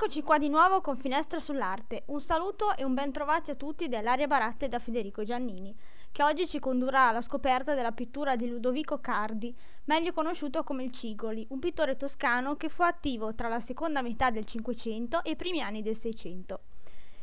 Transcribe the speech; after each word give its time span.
Eccoci 0.00 0.22
qua 0.22 0.38
di 0.38 0.48
nuovo 0.48 0.80
con 0.80 0.96
Finestra 0.96 1.40
sull'Arte. 1.40 2.04
Un 2.06 2.20
saluto 2.20 2.72
e 2.76 2.84
un 2.84 2.94
ben 2.94 3.10
trovati 3.10 3.50
a 3.50 3.56
tutti 3.56 3.88
dall'Aria 3.88 4.28
Baratte 4.28 4.68
da 4.68 4.78
Federico 4.78 5.24
Giannini, 5.24 5.76
che 6.12 6.22
oggi 6.22 6.46
ci 6.46 6.60
condurrà 6.60 7.08
alla 7.08 7.20
scoperta 7.20 7.74
della 7.74 7.90
pittura 7.90 8.36
di 8.36 8.48
Ludovico 8.48 9.00
Cardi, 9.00 9.52
meglio 9.86 10.12
conosciuto 10.12 10.62
come 10.62 10.84
il 10.84 10.92
Cigoli, 10.92 11.44
un 11.50 11.58
pittore 11.58 11.96
toscano 11.96 12.54
che 12.54 12.68
fu 12.68 12.82
attivo 12.82 13.34
tra 13.34 13.48
la 13.48 13.58
seconda 13.58 14.00
metà 14.00 14.30
del 14.30 14.44
Cinquecento 14.44 15.24
e 15.24 15.30
i 15.30 15.36
primi 15.36 15.62
anni 15.62 15.82
del 15.82 15.96
Seicento. 15.96 16.60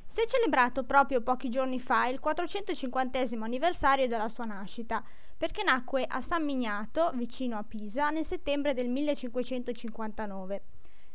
Si 0.05 0.19
è 0.19 0.25
celebrato 0.25 0.83
proprio 0.83 1.21
pochi 1.21 1.47
giorni 1.47 1.79
fa 1.79 2.07
il 2.07 2.19
450 2.19 3.19
anniversario 3.39 4.09
della 4.09 4.27
sua 4.27 4.43
nascita, 4.43 5.01
perché 5.37 5.63
nacque 5.63 6.03
a 6.05 6.19
San 6.19 6.43
Mignato, 6.43 7.11
vicino 7.13 7.57
a 7.57 7.63
Pisa, 7.63 8.09
nel 8.09 8.25
settembre 8.25 8.73
del 8.73 8.89
1559. 8.89 10.63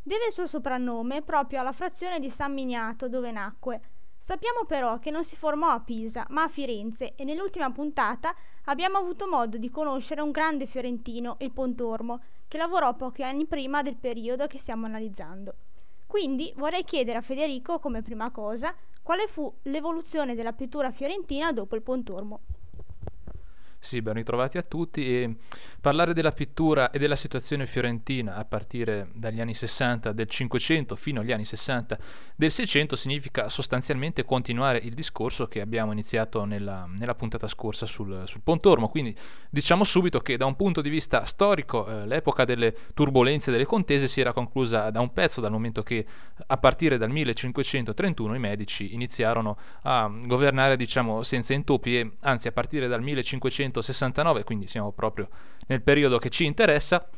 Deve 0.02 0.26
il 0.28 0.32
suo 0.32 0.46
soprannome 0.46 1.20
proprio 1.20 1.60
alla 1.60 1.72
frazione 1.72 2.20
di 2.20 2.30
San 2.30 2.54
Miniato 2.54 3.06
dove 3.06 3.30
nacque. 3.30 3.80
Sappiamo 4.16 4.64
però 4.64 4.98
che 4.98 5.10
non 5.10 5.24
si 5.24 5.36
formò 5.36 5.68
a 5.68 5.80
Pisa, 5.80 6.24
ma 6.30 6.44
a 6.44 6.48
Firenze 6.48 7.14
e 7.16 7.24
nell'ultima 7.24 7.70
puntata 7.70 8.34
abbiamo 8.64 8.96
avuto 8.96 9.28
modo 9.28 9.58
di 9.58 9.70
conoscere 9.70 10.22
un 10.22 10.30
grande 10.30 10.64
fiorentino, 10.64 11.36
il 11.40 11.52
Pontormo, 11.52 12.22
che 12.48 12.56
lavorò 12.56 12.94
pochi 12.94 13.22
anni 13.22 13.44
prima 13.44 13.82
del 13.82 13.96
periodo 13.96 14.46
che 14.46 14.58
stiamo 14.58 14.86
analizzando. 14.86 15.54
Quindi 16.06 16.52
vorrei 16.56 16.84
chiedere 16.84 17.18
a 17.18 17.22
Federico, 17.22 17.78
come 17.78 18.02
prima 18.02 18.30
cosa, 18.30 18.74
quale 19.02 19.26
fu 19.26 19.52
l'evoluzione 19.64 20.34
della 20.34 20.52
pittura 20.52 20.90
fiorentina 20.90 21.52
dopo 21.52 21.76
il 21.76 21.82
Pontormo. 21.82 22.40
Sì, 23.82 24.02
ben 24.02 24.12
ritrovati 24.12 24.58
a 24.58 24.62
tutti. 24.62 25.06
E 25.06 25.36
parlare 25.80 26.12
della 26.12 26.32
pittura 26.32 26.90
e 26.90 26.98
della 26.98 27.16
situazione 27.16 27.64
fiorentina 27.64 28.36
a 28.36 28.44
partire 28.44 29.08
dagli 29.14 29.40
anni 29.40 29.54
60 29.54 30.12
del 30.12 30.28
500 30.28 30.94
fino 30.96 31.20
agli 31.20 31.32
anni 31.32 31.46
60 31.46 31.98
del 32.36 32.50
600 32.50 32.94
significa 32.94 33.48
sostanzialmente 33.48 34.24
continuare 34.26 34.78
il 34.78 34.92
discorso 34.92 35.46
che 35.48 35.62
abbiamo 35.62 35.92
iniziato 35.92 36.44
nella, 36.44 36.86
nella 36.94 37.14
puntata 37.14 37.48
scorsa 37.48 37.86
sul, 37.86 38.24
sul, 38.26 38.42
Pontormo, 38.42 38.88
quindi 38.88 39.16
diciamo 39.48 39.84
subito 39.84 40.20
che 40.20 40.36
da 40.36 40.44
un 40.44 40.56
punto 40.56 40.82
di 40.82 40.90
vista 40.90 41.24
storico 41.24 41.86
eh, 41.86 42.06
l'epoca 42.06 42.44
delle 42.44 42.74
turbulenze 42.92 43.50
delle 43.50 43.64
contese 43.64 44.08
si 44.08 44.20
era 44.20 44.34
conclusa 44.34 44.90
da 44.90 45.00
un 45.00 45.12
pezzo, 45.12 45.40
dal 45.40 45.50
momento 45.50 45.82
che 45.82 46.04
a 46.46 46.56
partire 46.58 46.98
dal 46.98 47.10
1531 47.10 48.34
i 48.34 48.38
Medici 48.38 48.92
iniziarono 48.92 49.56
a 49.82 50.10
governare 50.24 50.76
diciamo 50.76 51.22
senza 51.22 51.54
intoppi 51.54 51.98
e 51.98 52.12
anzi 52.20 52.48
a 52.48 52.52
partire 52.52 52.86
dal 52.86 53.00
1500 53.00 53.69
1569, 53.70 54.44
quindi 54.44 54.66
siamo 54.66 54.92
proprio 54.92 55.28
nel 55.66 55.82
periodo 55.82 56.18
che 56.18 56.30
ci 56.30 56.44
interessa, 56.44 57.08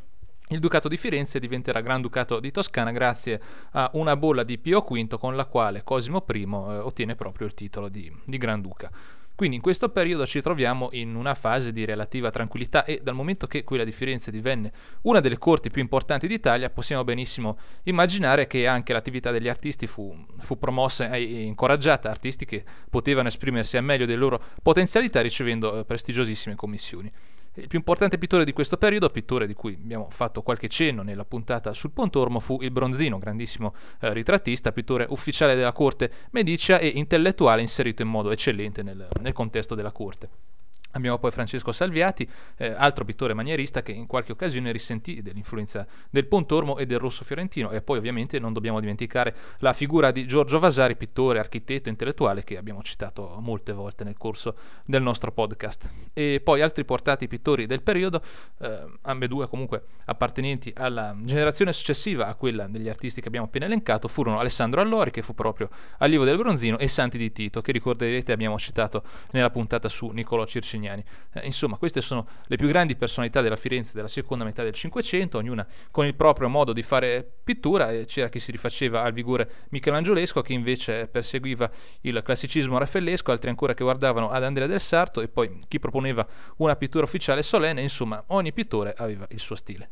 il 0.48 0.58
Ducato 0.58 0.88
di 0.88 0.98
Firenze 0.98 1.40
diventerà 1.40 1.80
Granducato 1.80 2.38
di 2.38 2.50
Toscana 2.50 2.92
grazie 2.92 3.40
a 3.70 3.90
una 3.94 4.16
bolla 4.16 4.42
di 4.42 4.58
Pio 4.58 4.80
V 4.80 5.18
con 5.18 5.34
la 5.34 5.46
quale 5.46 5.82
Cosimo 5.82 6.22
I 6.28 6.42
eh, 6.42 6.46
ottiene 6.46 7.14
proprio 7.14 7.46
il 7.46 7.54
titolo 7.54 7.88
di, 7.88 8.14
di 8.24 8.36
Granduca. 8.36 8.90
Quindi 9.34 9.56
in 9.56 9.62
questo 9.62 9.88
periodo 9.88 10.26
ci 10.26 10.40
troviamo 10.40 10.90
in 10.92 11.14
una 11.14 11.34
fase 11.34 11.72
di 11.72 11.84
relativa 11.84 12.30
tranquillità 12.30 12.84
e 12.84 13.00
dal 13.02 13.14
momento 13.14 13.46
che 13.46 13.64
quella 13.64 13.82
di 13.82 13.92
Firenze 13.92 14.30
divenne 14.30 14.72
una 15.02 15.20
delle 15.20 15.38
corti 15.38 15.70
più 15.70 15.80
importanti 15.80 16.26
d'Italia 16.26 16.70
possiamo 16.70 17.02
benissimo 17.02 17.58
immaginare 17.84 18.46
che 18.46 18.66
anche 18.66 18.92
l'attività 18.92 19.30
degli 19.30 19.48
artisti 19.48 19.86
fu, 19.86 20.14
fu 20.40 20.58
promossa 20.58 21.10
e 21.10 21.22
incoraggiata, 21.22 22.10
artisti 22.10 22.44
che 22.44 22.62
potevano 22.90 23.28
esprimersi 23.28 23.76
a 23.76 23.80
meglio 23.80 24.06
delle 24.06 24.18
loro 24.18 24.40
potenzialità 24.62 25.20
ricevendo 25.20 25.78
eh, 25.78 25.84
prestigiosissime 25.84 26.54
commissioni. 26.54 27.10
Il 27.54 27.68
più 27.68 27.76
importante 27.76 28.16
pittore 28.16 28.46
di 28.46 28.52
questo 28.52 28.78
periodo, 28.78 29.10
pittore 29.10 29.46
di 29.46 29.52
cui 29.52 29.74
abbiamo 29.74 30.08
fatto 30.08 30.40
qualche 30.40 30.68
cenno 30.68 31.02
nella 31.02 31.26
puntata 31.26 31.74
sul 31.74 31.90
Pontormo, 31.90 32.40
fu 32.40 32.58
il 32.62 32.70
Bronzino, 32.70 33.18
grandissimo 33.18 33.74
eh, 34.00 34.12
ritrattista, 34.14 34.72
pittore 34.72 35.06
ufficiale 35.10 35.54
della 35.54 35.72
corte 35.72 36.10
medicia 36.30 36.78
e 36.78 36.88
intellettuale 36.88 37.60
inserito 37.60 38.00
in 38.00 38.08
modo 38.08 38.30
eccellente 38.30 38.82
nel, 38.82 39.06
nel 39.20 39.32
contesto 39.34 39.74
della 39.74 39.92
corte. 39.92 40.51
Abbiamo 40.92 41.18
poi 41.18 41.30
Francesco 41.30 41.72
Salviati, 41.72 42.28
eh, 42.56 42.74
altro 42.76 43.04
pittore 43.04 43.34
manierista 43.34 43.82
che 43.82 43.92
in 43.92 44.06
qualche 44.06 44.32
occasione 44.32 44.72
risentì 44.72 45.22
dell'influenza 45.22 45.86
del 46.10 46.26
Pontormo 46.26 46.78
e 46.78 46.86
del 46.86 46.98
Rosso 46.98 47.24
Fiorentino 47.24 47.70
e 47.70 47.80
poi 47.80 47.98
ovviamente 47.98 48.38
non 48.38 48.52
dobbiamo 48.52 48.80
dimenticare 48.80 49.34
la 49.58 49.72
figura 49.72 50.10
di 50.10 50.26
Giorgio 50.26 50.58
Vasari, 50.58 50.96
pittore, 50.96 51.38
architetto, 51.38 51.88
intellettuale 51.88 52.44
che 52.44 52.56
abbiamo 52.56 52.82
citato 52.82 53.38
molte 53.40 53.72
volte 53.72 54.04
nel 54.04 54.16
corso 54.18 54.56
del 54.84 55.02
nostro 55.02 55.32
podcast. 55.32 55.88
E 56.12 56.40
poi 56.44 56.60
altri 56.60 56.84
portati 56.84 57.26
pittori 57.26 57.66
del 57.66 57.82
periodo, 57.82 58.22
eh, 58.60 58.84
ambedue 59.02 59.48
comunque 59.48 59.84
appartenenti 60.04 60.72
alla 60.76 61.16
generazione 61.22 61.72
successiva 61.72 62.26
a 62.26 62.34
quella 62.34 62.66
degli 62.66 62.88
artisti 62.88 63.20
che 63.20 63.28
abbiamo 63.28 63.46
appena 63.46 63.64
elencato, 63.64 64.08
furono 64.08 64.38
Alessandro 64.38 64.80
Allori 64.80 65.10
che 65.10 65.22
fu 65.22 65.34
proprio 65.34 65.70
allievo 65.98 66.24
del 66.24 66.36
Bronzino 66.36 66.78
e 66.78 66.88
Santi 66.88 67.16
di 67.16 67.32
Tito 67.32 67.60
che 67.62 67.72
ricorderete 67.72 68.32
abbiamo 68.32 68.58
citato 68.58 69.02
nella 69.30 69.50
puntata 69.50 69.88
su 69.88 70.08
Niccolò 70.08 70.44
Circini 70.44 70.81
Legnani. 70.82 71.04
Eh, 71.32 71.46
insomma, 71.46 71.76
queste 71.76 72.00
sono 72.00 72.26
le 72.46 72.56
più 72.56 72.66
grandi 72.66 72.96
personalità 72.96 73.40
della 73.40 73.56
Firenze 73.56 73.92
della 73.94 74.08
seconda 74.08 74.44
metà 74.44 74.62
del 74.62 74.74
Cinquecento, 74.74 75.38
ognuna 75.38 75.66
con 75.90 76.04
il 76.06 76.14
proprio 76.14 76.48
modo 76.48 76.72
di 76.72 76.82
fare 76.82 77.26
pittura, 77.44 77.92
e 77.92 78.04
c'era 78.04 78.28
chi 78.28 78.40
si 78.40 78.50
rifaceva 78.50 79.02
al 79.02 79.12
vigore 79.12 79.66
michelangiolesco, 79.70 80.42
chi 80.42 80.52
invece 80.52 81.06
perseguiva 81.06 81.70
il 82.02 82.20
classicismo 82.24 82.78
raffaellesco, 82.78 83.30
altri 83.30 83.48
ancora 83.48 83.74
che 83.74 83.84
guardavano 83.84 84.30
ad 84.30 84.42
Andrea 84.44 84.66
del 84.66 84.80
Sarto 84.80 85.20
e 85.20 85.28
poi 85.28 85.64
chi 85.68 85.78
proponeva 85.78 86.26
una 86.56 86.76
pittura 86.76 87.04
ufficiale 87.04 87.42
solenne, 87.42 87.80
insomma, 87.80 88.22
ogni 88.28 88.52
pittore 88.52 88.94
aveva 88.96 89.26
il 89.30 89.38
suo 89.38 89.54
stile. 89.56 89.88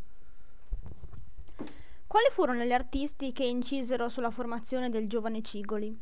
Quali 2.07 2.27
furono 2.33 2.65
gli 2.65 2.73
artisti 2.73 3.33
che 3.33 3.45
incisero 3.45 4.09
sulla 4.09 4.31
formazione 4.31 4.91
del 4.91 5.07
giovane 5.07 5.43
Cigoli? 5.43 5.97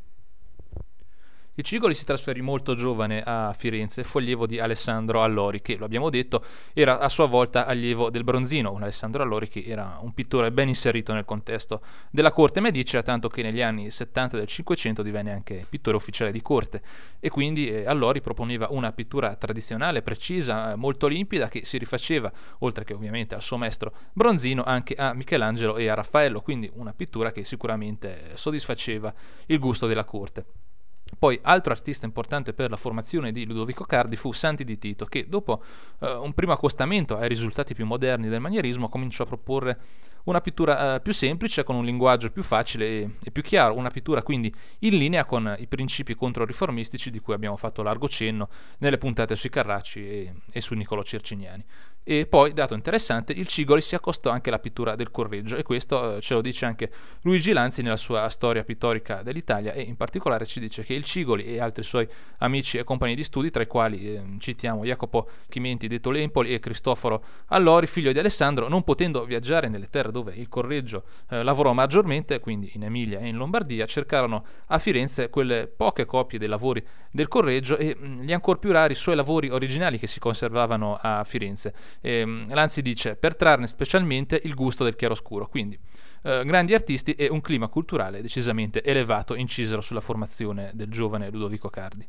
Il 1.59 1.65
Cigoli 1.65 1.97
si 1.97 2.05
trasferì 2.05 2.41
molto 2.41 2.77
giovane 2.77 3.21
a 3.21 3.53
Firenze, 3.53 4.05
fu 4.05 4.19
allievo 4.19 4.47
di 4.47 4.61
Alessandro 4.61 5.25
Allori, 5.25 5.61
che, 5.61 5.75
lo 5.75 5.87
abbiamo 5.87 6.09
detto, 6.09 6.45
era 6.73 7.01
a 7.01 7.09
sua 7.09 7.27
volta 7.27 7.67
allievo 7.67 8.11
del 8.11 8.23
Bronzino, 8.23 8.71
un 8.71 8.85
Alessandro 8.85 9.25
Allori 9.25 9.49
che 9.49 9.65
era 9.67 9.99
un 10.01 10.15
pittore 10.15 10.53
ben 10.53 10.69
inserito 10.69 11.13
nel 11.13 11.25
contesto 11.25 11.81
della 12.13 12.31
corte 12.31 12.61
medicea, 12.61 13.03
tanto 13.03 13.29
che 13.29 13.43
negli 13.43 13.61
anni 13.61 13.91
70 13.91 14.37
del 14.37 14.47
Cinquecento 14.47 15.03
divenne 15.03 15.33
anche 15.33 15.67
pittore 15.69 15.97
ufficiale 15.97 16.31
di 16.31 16.41
corte 16.43 16.81
e 17.19 17.29
quindi 17.29 17.69
eh, 17.69 17.87
Allori 17.87 18.21
proponeva 18.21 18.69
una 18.71 18.93
pittura 18.93 19.35
tradizionale, 19.35 20.03
precisa, 20.03 20.71
eh, 20.71 20.77
molto 20.77 21.09
limpida, 21.09 21.49
che 21.49 21.65
si 21.65 21.77
rifaceva, 21.77 22.31
oltre 22.61 22.85
che 22.85 22.95
ovviamente 22.95 23.35
al 23.35 23.43
suo 23.43 23.57
maestro 23.57 23.93
Bronzino, 24.13 24.63
anche 24.63 24.95
a 24.95 25.13
Michelangelo 25.13 25.77
e 25.77 25.89
a 25.89 25.95
Raffaello, 25.95 26.41
quindi 26.41 26.71
una 26.75 26.93
pittura 26.93 27.33
che 27.33 27.43
sicuramente 27.43 28.31
soddisfaceva 28.35 29.13
il 29.47 29.59
gusto 29.59 29.89
della 29.89 30.05
corte. 30.05 30.68
Poi, 31.17 31.39
altro 31.43 31.73
artista 31.73 32.07
importante 32.07 32.53
per 32.53 32.71
la 32.71 32.77
formazione 32.77 33.33
di 33.33 33.45
Ludovico 33.47 33.85
Cardi 33.85 34.17
fu 34.17 34.33
Santi 34.33 34.65
di 34.65 34.79
Tito, 34.79 35.05
che 35.05 35.29
dopo 35.29 35.63
eh, 36.01 36.13
un 36.13 36.33
primo 36.33 36.53
accostamento 36.53 37.17
ai 37.17 37.29
risultati 37.29 37.75
più 37.75 37.87
moderni 37.87 38.29
del 38.29 38.41
manierismo 38.41 38.89
cominciò 38.89 39.25
a 39.25 39.27
proporre 39.27 39.79
una 40.25 40.41
pittura 40.41 40.97
eh, 40.97 41.01
più 41.01 41.13
semplice, 41.13 41.65
con 41.65 41.77
un 41.77 41.85
linguaggio 41.85 42.31
più 42.31 42.43
facile 42.43 42.87
e, 42.87 43.11
e, 43.25 43.31
più 43.31 43.43
chiaro, 43.43 43.75
una 43.75 43.91
pittura 43.91 44.23
quindi 44.23 44.55
in 44.81 44.97
linea 44.97 45.25
con 45.25 45.57
i 45.59 45.67
principi 45.67 46.15
controriformistici 46.15 47.11
di 47.11 47.19
cui 47.19 47.35
abbiamo 47.35 47.57
fatto 47.57 47.83
largo 47.83 48.09
cenno 48.09 48.49
nelle 48.79 48.99
puntate 48.99 49.35
sui 49.37 49.49
Carracci 49.49 50.01
e, 50.01 50.35
e 50.51 50.61
su 50.61 50.75
Niccolò 50.75 51.03
Circiniani. 51.03 51.65
E 52.11 52.25
poi, 52.25 52.55
dato 52.55 52.73
interessante, 52.73 53.35
il 53.35 53.47
Cigoli 53.47 53.83
si 53.83 53.95
accostò 53.95 54.31
anche 54.31 54.49
alla 54.49 54.59
pittura 54.59 54.95
del 54.95 55.11
Correggio 55.11 55.57
e 55.57 55.63
questo 55.63 56.17
eh, 56.17 56.21
ce 56.23 56.33
lo 56.33 56.41
dice 56.41 56.65
anche 56.65 56.91
Luigi 57.21 57.53
Lanzi 57.53 57.83
nella 57.83 57.99
sua 57.99 58.31
storia 58.31 58.65
pittorica 58.65 59.23
dell'Italia 59.23 59.75
e 59.75 59.83
in 59.83 59.95
particolare 59.95 60.47
ci 60.47 60.59
dice 60.59 60.85
che 60.85 60.95
il 60.95 61.05
Cigoli 61.05 61.45
e 61.45 61.61
altri 61.61 61.83
suoi 61.83 62.09
amici 62.39 62.79
e 62.79 62.85
compagni 62.85 63.15
di 63.15 63.25
studi, 63.25 63.51
tra 63.51 63.63
i 63.63 63.67
quali 63.67 64.15
eh, 64.15 64.23
citiamo 64.39 64.87
Jacopo 64.87 65.29
Chimenti 65.51 65.87
detto 65.87 66.11
Lempoli 66.11 66.55
e 66.55 66.61
Cristoforo 66.61 67.23
Allori, 67.49 67.87
figlio 67.87 68.11
di 68.11 68.19
Alessandro, 68.19 68.69
non 68.69 68.85
potendo 68.85 69.27
viaggiare 69.27 69.69
nelle 69.69 69.91
terre 69.91 70.11
dove 70.11 70.33
il 70.35 70.49
Correggio 70.49 71.05
eh, 71.29 71.43
lavorò 71.43 71.75
maggiormente, 71.75 72.41
quindi 72.41 72.71
in 72.73 72.85
Emilia 72.85 73.19
e 73.19 73.27
in 73.27 73.37
Lombardia, 73.37 73.85
cercarono 73.85 74.47
a 74.69 74.79
Firenze 74.79 75.29
quelle 75.29 75.67
poche 75.67 76.07
copie 76.07 76.39
dei 76.39 76.49
lavori 76.49 76.83
del 77.11 77.29
Correggio 77.29 77.77
e 77.77 77.95
mh, 77.95 78.07
mm, 78.07 78.21
gli 78.23 78.33
ancor 78.33 78.59
più 78.59 78.73
rari 78.73 78.95
suoi 78.95 79.15
lavori 79.15 79.51
originali 79.51 79.99
che 79.99 80.07
si 80.07 80.19
conservavano 80.19 80.99
a 80.99 81.23
Firenze 81.25 81.75
eh, 82.01 82.47
Lanzi 82.49 82.83
dice 82.83 83.17
per 83.17 83.37
trarne 83.37 83.67
specialmente 83.67 84.41
il 84.45 84.55
gusto 84.55 84.85
del 84.85 84.97
chiaroscuro, 84.97 85.49
quindi 85.49 85.79
eh, 86.23 86.43
grandi 86.45 86.75
artisti 86.75 87.13
e 87.13 87.29
un 87.29 87.41
clima 87.41 87.69
culturale 87.69 88.23
decisamente 88.23 88.83
elevato 88.83 89.35
incisero 89.35 89.81
sulla 89.81 90.01
formazione 90.01 90.71
del 90.75 90.89
giovane 90.89 91.31
Ludovico 91.31 91.69
Cardi. 91.69 92.07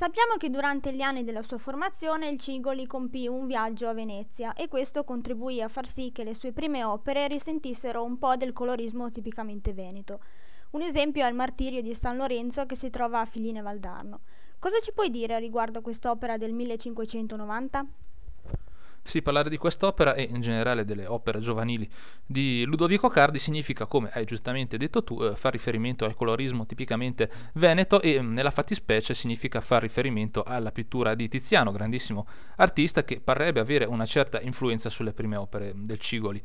Sappiamo 0.00 0.36
che 0.38 0.48
durante 0.48 0.94
gli 0.94 1.02
anni 1.02 1.24
della 1.24 1.42
sua 1.42 1.58
formazione 1.58 2.30
il 2.30 2.38
Cigoli 2.38 2.86
compì 2.86 3.28
un 3.28 3.46
viaggio 3.46 3.86
a 3.86 3.92
Venezia 3.92 4.54
e 4.54 4.66
questo 4.66 5.04
contribuì 5.04 5.60
a 5.60 5.68
far 5.68 5.86
sì 5.86 6.10
che 6.10 6.24
le 6.24 6.32
sue 6.32 6.52
prime 6.52 6.82
opere 6.82 7.28
risentissero 7.28 8.02
un 8.02 8.16
po' 8.16 8.34
del 8.36 8.54
colorismo 8.54 9.10
tipicamente 9.10 9.74
veneto. 9.74 10.20
Un 10.70 10.80
esempio 10.80 11.22
è 11.22 11.28
il 11.28 11.34
Martirio 11.34 11.82
di 11.82 11.94
San 11.94 12.16
Lorenzo 12.16 12.64
che 12.64 12.76
si 12.76 12.88
trova 12.88 13.20
a 13.20 13.26
Filine 13.26 13.60
Valdarno. 13.60 14.20
Cosa 14.60 14.78
ci 14.80 14.92
puoi 14.92 15.08
dire 15.08 15.38
riguardo 15.38 15.78
a 15.78 15.82
quest'opera 15.82 16.36
del 16.36 16.52
1590? 16.52 17.86
Sì, 19.02 19.22
parlare 19.22 19.48
di 19.48 19.56
quest'opera 19.56 20.12
e 20.12 20.24
in 20.24 20.42
generale 20.42 20.84
delle 20.84 21.06
opere 21.06 21.40
giovanili 21.40 21.90
di 22.26 22.64
Ludovico 22.66 23.08
Cardi 23.08 23.38
significa, 23.38 23.86
come 23.86 24.10
hai 24.12 24.26
giustamente 24.26 24.76
detto 24.76 25.02
tu, 25.02 25.22
eh, 25.22 25.34
far 25.34 25.52
riferimento 25.52 26.04
al 26.04 26.14
colorismo 26.14 26.66
tipicamente 26.66 27.30
veneto 27.54 28.02
e 28.02 28.20
mm, 28.20 28.34
nella 28.34 28.50
fattispecie 28.50 29.14
significa 29.14 29.62
far 29.62 29.80
riferimento 29.80 30.42
alla 30.42 30.72
pittura 30.72 31.14
di 31.14 31.26
Tiziano, 31.26 31.72
grandissimo 31.72 32.26
artista 32.56 33.02
che 33.02 33.18
parrebbe 33.18 33.60
avere 33.60 33.86
una 33.86 34.04
certa 34.04 34.42
influenza 34.42 34.90
sulle 34.90 35.14
prime 35.14 35.36
opere 35.36 35.72
del 35.74 35.98
Cigoli. 35.98 36.40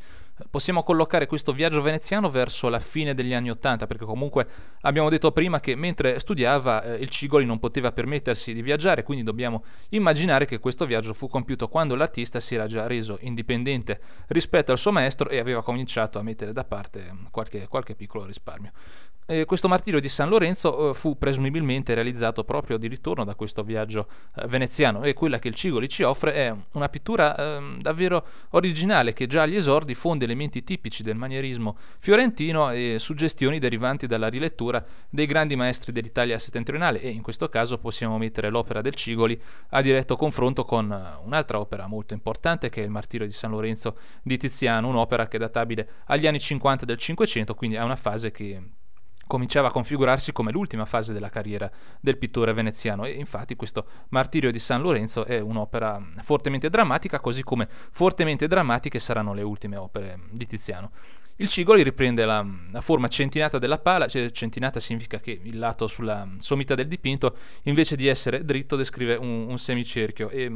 Possiamo 0.51 0.83
collocare 0.83 1.27
questo 1.27 1.53
viaggio 1.53 1.81
veneziano 1.81 2.29
verso 2.29 2.67
la 2.67 2.81
fine 2.81 3.13
degli 3.13 3.33
anni 3.33 3.49
Ottanta, 3.49 3.87
perché 3.87 4.03
comunque 4.03 4.45
abbiamo 4.81 5.07
detto 5.07 5.31
prima 5.31 5.61
che 5.61 5.75
mentre 5.75 6.19
studiava 6.19 6.83
eh, 6.83 6.95
il 6.95 7.07
Cigoli 7.07 7.45
non 7.45 7.57
poteva 7.57 7.93
permettersi 7.93 8.51
di 8.51 8.61
viaggiare, 8.61 9.03
quindi 9.03 9.23
dobbiamo 9.23 9.63
immaginare 9.89 10.45
che 10.45 10.59
questo 10.59 10.85
viaggio 10.85 11.13
fu 11.13 11.29
compiuto 11.29 11.69
quando 11.69 11.95
l'artista 11.95 12.41
si 12.41 12.53
era 12.53 12.67
già 12.67 12.85
reso 12.85 13.17
indipendente 13.21 14.01
rispetto 14.27 14.73
al 14.73 14.77
suo 14.77 14.91
maestro 14.91 15.29
e 15.29 15.39
aveva 15.39 15.63
cominciato 15.63 16.19
a 16.19 16.21
mettere 16.21 16.51
da 16.51 16.65
parte 16.65 17.15
qualche, 17.31 17.69
qualche 17.69 17.95
piccolo 17.95 18.25
risparmio. 18.25 18.73
Eh, 19.27 19.45
questo 19.45 19.68
martirio 19.68 20.00
di 20.00 20.07
San 20.07 20.30
Lorenzo 20.30 20.92
eh, 20.92 20.94
fu 20.94 21.18
presumibilmente 21.18 21.95
realizzato 21.95 22.44
proprio 22.44 22.77
di 22.77 22.88
ritorno 22.88 23.24
da 23.24 23.33
questo 23.33 23.63
viaggio 23.63 24.07
eh, 24.36 24.45
veneziano. 24.48 25.01
E 25.01 25.13
quella 25.13 25.39
che 25.39 25.48
il 25.48 25.56
Cigoli 25.56 25.89
ci 25.89 26.04
offre 26.04 26.33
è 26.33 26.54
una 26.74 26.89
pittura 26.89 27.36
ehm, 27.36 27.81
davvero 27.81 28.24
originale 28.51 29.13
che 29.13 29.25
già 29.25 29.42
agli 29.42 29.56
esordi 29.56 29.95
fonde 29.95 30.25
elementi 30.25 30.63
tipici 30.63 31.01
del 31.01 31.16
manierismo 31.16 31.75
fiorentino 31.98 32.69
e 32.69 32.98
suggestioni 33.00 33.57
derivanti 33.57 34.06
dalla 34.06 34.27
rilettura 34.27 34.86
dei 35.10 35.25
grandi 35.25 35.56
maestri 35.56 35.92
dell'Italia 35.92 36.38
settentrionale. 36.38 37.01
E 37.01 37.10
in 37.10 37.24
questo 37.24 37.50
caso 37.50 37.80
possiamo 37.80 38.19
mettere 38.19 38.51
l'opera 38.51 38.81
del 38.81 38.94
Cigoli 38.94 39.42
a 39.69 39.81
diretto 39.81 40.18
confronto 40.18 40.66
con 40.66 40.92
eh, 40.92 41.25
un'altra 41.25 41.60
opera 41.60 41.88
molto 41.88 42.13
importante 42.13 42.69
che 42.69 42.81
è 42.81 42.83
il 42.83 42.92
martirio 42.92 43.25
di 43.25 43.33
San 43.33 43.50
Lorenzo 43.50 43.98
di 44.21 44.38
Tiziano, 44.38 44.88
un'opera 44.88 45.28
che 45.28 45.38
è 45.38 45.39
databile 45.39 45.89
agli 46.06 46.28
anni 46.28 46.39
50 46.39 46.86
del 46.86 47.00
Cinquecento, 47.00 47.56
quindi 47.56 47.75
è 47.75 47.81
una 47.81 47.95
fase 47.95 48.30
che 48.30 48.62
cominciava 49.27 49.69
a 49.69 49.72
configurarsi 49.72 50.31
come 50.31 50.51
l'ultima 50.51 50.86
fase 50.86 51.13
della 51.13 51.30
carriera 51.30 51.69
del 52.00 52.18
pittore 52.18 52.54
veneziano 52.54 53.06
e 53.06 53.12
infatti 53.12 53.56
questo 53.56 53.86
Martirio 54.10 54.51
di 54.51 54.60
San 54.60 54.81
Lorenzo 54.81 55.25
è 55.25 55.39
un'opera 55.39 56.01
fortemente 56.22 56.69
drammatica 56.69 57.19
così 57.19 57.44
come 57.44 57.68
fortemente 57.92 58.48
drammatiche 58.48 59.00
saranno 59.00 59.33
le 59.33 59.42
ultime 59.42 59.75
opere 59.75 60.19
di 60.31 60.45
Tiziano. 60.45 60.92
Il 61.38 61.50
cigoli 61.50 61.83
riprende 61.83 62.24
la, 62.24 62.45
la, 62.72 62.80
forma 62.80 63.10
centinata 63.10 63.60
della 63.60 63.77
pala, 63.77 64.07
cioè 64.07 64.31
centinata 64.31 64.80
significa 64.80 65.19
che 65.19 65.38
il 65.44 65.60
lato 65.60 65.86
sulla 65.86 66.25
sommità 66.39 66.75
del 66.75 66.88
dipinto 66.88 67.36
invece 67.63 67.98
di 67.98 68.07
essere 68.07 68.45
dritto 68.45 68.78
descrive 68.78 69.16
un, 69.16 69.50
un 69.50 69.57
semicerchio 69.57 70.30
e 70.30 70.50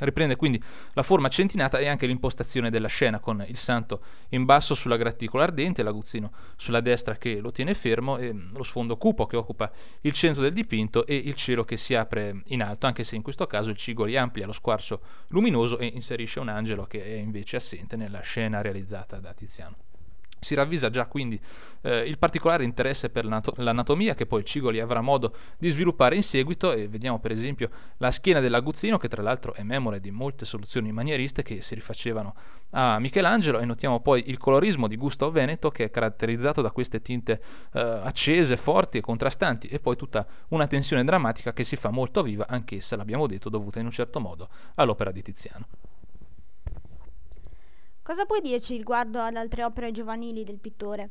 Riprende 0.00 0.36
quindi 0.36 0.62
la 0.92 1.02
forma 1.02 1.28
centinata 1.28 1.78
e 1.78 1.88
anche 1.88 2.06
l'impostazione 2.06 2.70
della 2.70 2.88
scena 2.88 3.18
con 3.18 3.44
il 3.46 3.56
santo 3.56 4.00
in 4.30 4.44
basso 4.44 4.74
sulla 4.74 4.96
graticola 4.96 5.44
ardente, 5.44 5.82
l'aguzzino 5.82 6.32
sulla 6.56 6.80
destra 6.80 7.16
che 7.16 7.40
lo 7.40 7.52
tiene 7.52 7.74
fermo 7.74 8.18
e 8.18 8.34
lo 8.52 8.62
sfondo 8.62 8.96
cupo 8.96 9.26
che 9.26 9.36
occupa 9.36 9.70
il 10.02 10.12
centro 10.12 10.42
del 10.42 10.52
dipinto 10.52 11.06
e 11.06 11.16
il 11.16 11.34
cielo 11.34 11.64
che 11.64 11.76
si 11.76 11.94
apre 11.94 12.42
in 12.46 12.62
alto, 12.62 12.86
anche 12.86 13.04
se 13.04 13.16
in 13.16 13.22
questo 13.22 13.46
caso 13.46 13.70
il 13.70 13.76
Cigoli 13.76 14.16
amplia 14.16 14.46
lo 14.46 14.52
squarcio 14.52 15.00
luminoso 15.28 15.78
e 15.78 15.86
inserisce 15.86 16.40
un 16.40 16.48
angelo 16.48 16.86
che 16.86 17.04
è 17.04 17.16
invece 17.16 17.56
assente 17.56 17.96
nella 17.96 18.20
scena 18.20 18.60
realizzata 18.60 19.18
da 19.18 19.32
Tiziano. 19.32 19.89
Si 20.40 20.54
ravvisa 20.54 20.88
già 20.88 21.06
quindi 21.06 21.38
eh, 21.82 22.00
il 22.00 22.18
particolare 22.18 22.64
interesse 22.64 23.10
per 23.10 23.24
l'anatomia 23.24 24.14
che 24.14 24.26
poi 24.26 24.44
Cigoli 24.44 24.80
avrà 24.80 25.00
modo 25.00 25.34
di 25.58 25.68
sviluppare 25.68 26.16
in 26.16 26.22
seguito 26.22 26.72
e 26.72 26.88
vediamo 26.88 27.18
per 27.18 27.32
esempio 27.32 27.70
la 27.98 28.10
schiena 28.10 28.40
dell'aguzzino 28.40 28.98
che 28.98 29.08
tra 29.08 29.22
l'altro 29.22 29.54
è 29.54 29.62
memore 29.62 30.00
di 30.00 30.10
molte 30.10 30.44
soluzioni 30.44 30.92
manieriste 30.92 31.42
che 31.42 31.60
si 31.60 31.74
rifacevano 31.74 32.34
a 32.70 32.98
Michelangelo 32.98 33.58
e 33.58 33.64
notiamo 33.64 34.00
poi 34.00 34.30
il 34.30 34.38
colorismo 34.38 34.86
di 34.86 34.96
gusto 34.96 35.30
veneto 35.30 35.70
che 35.70 35.84
è 35.84 35.90
caratterizzato 35.90 36.62
da 36.62 36.70
queste 36.70 37.02
tinte 37.02 37.40
eh, 37.72 37.80
accese, 37.80 38.56
forti 38.56 38.98
e 38.98 39.00
contrastanti 39.00 39.66
e 39.68 39.78
poi 39.78 39.96
tutta 39.96 40.26
una 40.48 40.66
tensione 40.66 41.04
drammatica 41.04 41.52
che 41.52 41.64
si 41.64 41.76
fa 41.76 41.90
molto 41.90 42.22
viva 42.22 42.46
anch'essa 42.48 42.96
l'abbiamo 42.96 43.26
detto 43.26 43.48
dovuta 43.48 43.78
in 43.78 43.86
un 43.86 43.92
certo 43.92 44.20
modo 44.20 44.48
all'opera 44.76 45.10
di 45.10 45.22
Tiziano. 45.22 45.89
Cosa 48.10 48.24
puoi 48.24 48.40
dirci 48.40 48.76
riguardo 48.76 49.20
ad 49.20 49.36
altre 49.36 49.62
opere 49.62 49.92
giovanili 49.92 50.42
del 50.42 50.58
pittore? 50.58 51.08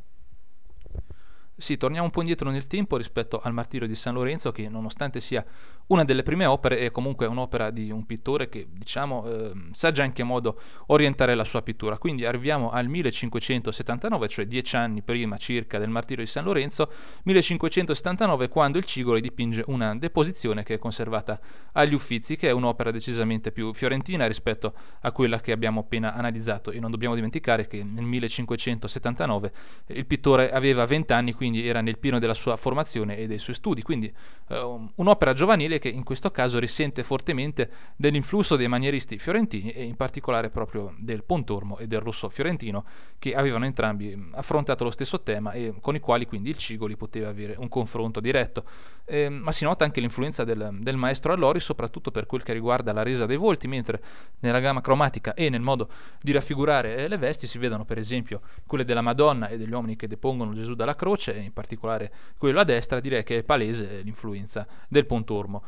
Sì, 1.56 1.78
torniamo 1.78 2.04
un 2.04 2.12
po' 2.12 2.20
indietro 2.20 2.50
nel 2.50 2.68
tempo 2.68 2.98
rispetto 2.98 3.40
al 3.40 3.54
Martirio 3.54 3.88
di 3.88 3.96
San 3.96 4.16
Lorenzo, 4.16 4.52
che 4.52 4.68
nonostante 4.68 5.22
sia 5.22 5.46
una 5.90 6.04
delle 6.04 6.24
prime 6.24 6.46
opere 6.46 6.80
è 6.80 6.92
comunque 6.92 7.26
un'opera 7.26 7.72
di 7.72 7.90
un 7.90 8.06
pittore 8.06 8.48
che 8.48 8.68
diciamo 8.72 9.26
eh, 9.26 9.52
sa 9.72 9.92
già 9.92 10.04
in 10.04 10.14
che 10.14 10.24
modo 10.24 10.60
orientare 10.88 11.34
la 11.34 11.44
sua 11.44 11.64
pittura. 11.64 11.98
Quindi 11.98 12.26
arriviamo 12.26 12.70
al 12.70 12.88
1579, 12.88 14.28
cioè 14.28 14.46
dieci 14.46 14.76
anni 14.76 15.02
prima 15.02 15.38
circa 15.38 15.80
del 15.80 15.90
Martirio 15.90 16.24
di 16.24 16.30
San 16.30 16.44
Lorenzo, 16.44 16.92
1579 17.24 18.50
quando 18.50 18.78
il 18.78 18.84
Cigoli 18.84 19.20
dipinge 19.20 19.64
una 19.68 19.96
deposizione 19.96 20.62
che 20.64 20.76
è 20.76 20.78
conservata 20.78 21.40
agli 21.72 21.96
Uffizi, 21.96 22.36
che 22.36 22.50
è 22.50 22.52
un'opera 22.52 22.92
decisamente 22.92 23.52
più 23.52 23.74
fiorentina 23.74 24.28
rispetto 24.28 24.74
a 25.02 25.12
quella 25.12 25.40
che 25.40 25.52
abbiamo 25.52 25.80
appena 25.80 26.14
analizzato. 26.14 26.70
E 26.70 26.80
non 26.80 26.92
dobbiamo 26.92 27.16
dimenticare 27.16 27.66
che 27.66 27.84
nel 27.84 28.04
1579 28.04 29.52
il 29.88 30.06
pittore 30.06 30.52
aveva 30.52 30.86
20 30.86 31.14
anni, 31.14 31.34
quindi 31.34 31.68
era 31.68 31.82
nel 31.82 31.98
pieno 31.98 32.20
della 32.20 32.36
sua 32.36 32.58
formazione 32.58 33.18
e 33.18 33.26
dei 33.26 33.40
suoi 33.40 33.56
studi, 33.56 33.82
quindi 33.82 34.14
eh, 34.50 34.82
un'opera 34.96 35.34
giovanile 35.34 35.79
che 35.80 35.90
in 35.90 36.04
questo 36.04 36.30
caso 36.32 36.60
risente 36.60 37.04
fortemente 37.04 37.70
dell'influsso 37.96 38.56
dei 38.56 38.68
manieristi 38.68 39.18
fiorentini 39.18 39.72
e 39.72 39.84
in 39.84 39.96
particolare 39.96 40.50
proprio 40.50 40.94
del 40.98 41.24
Pontormo 41.24 41.78
e 41.78 41.88
del 41.88 42.00
Rosso 42.00 42.30
fiorentino 42.30 42.86
che 43.18 43.34
avevano 43.34 43.66
entrambi 43.66 44.30
affrontato 44.34 44.84
lo 44.84 44.92
stesso 44.92 45.22
tema 45.22 45.52
e 45.54 45.74
con 45.82 45.96
i 45.96 46.00
quali 46.00 46.26
quindi 46.26 46.50
il 46.50 46.58
Cigoli 46.58 46.96
poteva 46.96 47.30
avere 47.30 47.56
un 47.58 47.68
confronto 47.68 48.20
diretto. 48.20 48.64
Eh, 49.06 49.28
ma 49.28 49.52
si 49.52 49.64
nota 49.64 49.86
anche 49.86 50.02
l'influenza 50.02 50.44
del, 50.44 50.78
del 50.82 50.96
maestro 50.96 51.34
Allori 51.34 51.60
soprattutto 51.60 52.12
per 52.12 52.28
quel 52.28 52.44
che 52.44 52.54
riguarda 52.54 52.94
la 52.94 53.02
resa 53.02 53.26
dei 53.26 53.38
volti, 53.38 53.68
mentre 53.68 54.02
nella 54.42 54.60
gamma 54.60 54.82
cromatica 54.82 55.34
e 55.34 55.50
nel 55.50 55.62
modo 55.62 55.90
di 56.22 56.32
raffigurare 56.32 56.98
eh, 56.98 57.08
le 57.08 57.18
vesti 57.18 57.48
si 57.48 57.58
vedono 57.58 57.86
per 57.86 57.98
esempio 57.98 58.42
quelle 58.68 58.86
della 58.86 59.02
Madonna 59.02 59.48
e 59.48 59.58
degli 59.58 59.72
uomini 59.72 59.96
che 59.96 60.08
depongono 60.08 60.54
Gesù 60.54 60.76
dalla 60.76 60.96
croce 60.96 61.34
in 61.34 61.54
particolare 61.54 62.12
quello 62.38 62.60
a 62.60 62.64
destra, 62.64 63.00
direi 63.00 63.24
che 63.24 63.40
è 63.40 63.44
palese 63.44 64.02
l'influenza 64.02 64.68
del 64.88 65.06
Pontormo. 65.06 65.64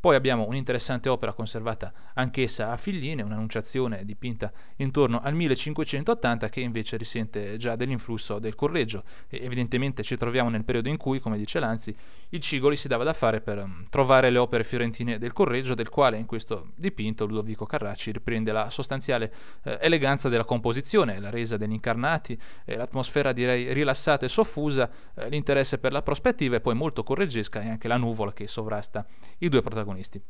Poi 0.00 0.16
abbiamo 0.16 0.46
un'interessante 0.48 1.10
opera 1.10 1.34
conservata 1.34 1.92
anch'essa 2.14 2.72
a 2.72 2.78
Figline, 2.78 3.20
un'annunciazione 3.20 4.06
dipinta 4.06 4.50
intorno 4.76 5.20
al 5.20 5.34
1580 5.34 6.48
che 6.48 6.60
invece 6.60 6.96
risente 6.96 7.58
già 7.58 7.76
dell'influsso 7.76 8.38
del 8.38 8.54
Correggio. 8.54 9.04
E 9.28 9.44
evidentemente 9.44 10.02
ci 10.02 10.16
troviamo 10.16 10.48
nel 10.48 10.64
periodo 10.64 10.88
in 10.88 10.96
cui, 10.96 11.20
come 11.20 11.36
dice 11.36 11.60
Lanzi, 11.60 11.94
il 12.30 12.40
Cigoli 12.40 12.76
si 12.76 12.88
dava 12.88 13.04
da 13.04 13.12
fare 13.12 13.42
per 13.42 13.58
um, 13.58 13.88
trovare 13.90 14.30
le 14.30 14.38
opere 14.38 14.64
fiorentine 14.64 15.18
del 15.18 15.34
Correggio, 15.34 15.74
del 15.74 15.90
quale 15.90 16.16
in 16.16 16.24
questo 16.24 16.68
dipinto 16.76 17.26
Ludovico 17.26 17.66
Carracci 17.66 18.10
riprende 18.10 18.52
la 18.52 18.70
sostanziale 18.70 19.30
eh, 19.64 19.76
eleganza 19.82 20.30
della 20.30 20.44
composizione, 20.44 21.20
la 21.20 21.28
resa 21.28 21.58
degli 21.58 21.72
incarnati, 21.72 22.40
eh, 22.64 22.74
l'atmosfera 22.74 23.32
direi 23.32 23.70
rilassata 23.74 24.24
e 24.24 24.30
soffusa, 24.30 24.88
eh, 25.14 25.28
l'interesse 25.28 25.76
per 25.76 25.92
la 25.92 26.00
prospettiva 26.00 26.56
e 26.56 26.60
poi 26.60 26.74
molto 26.74 27.02
correggesca 27.02 27.60
e 27.60 27.68
anche 27.68 27.86
la 27.86 27.98
nuvola 27.98 28.32
che 28.32 28.48
sovrasta 28.48 29.04
i 29.40 29.50
due 29.50 29.60
protagonisti 29.60 29.89
protagonisti. 29.90 30.22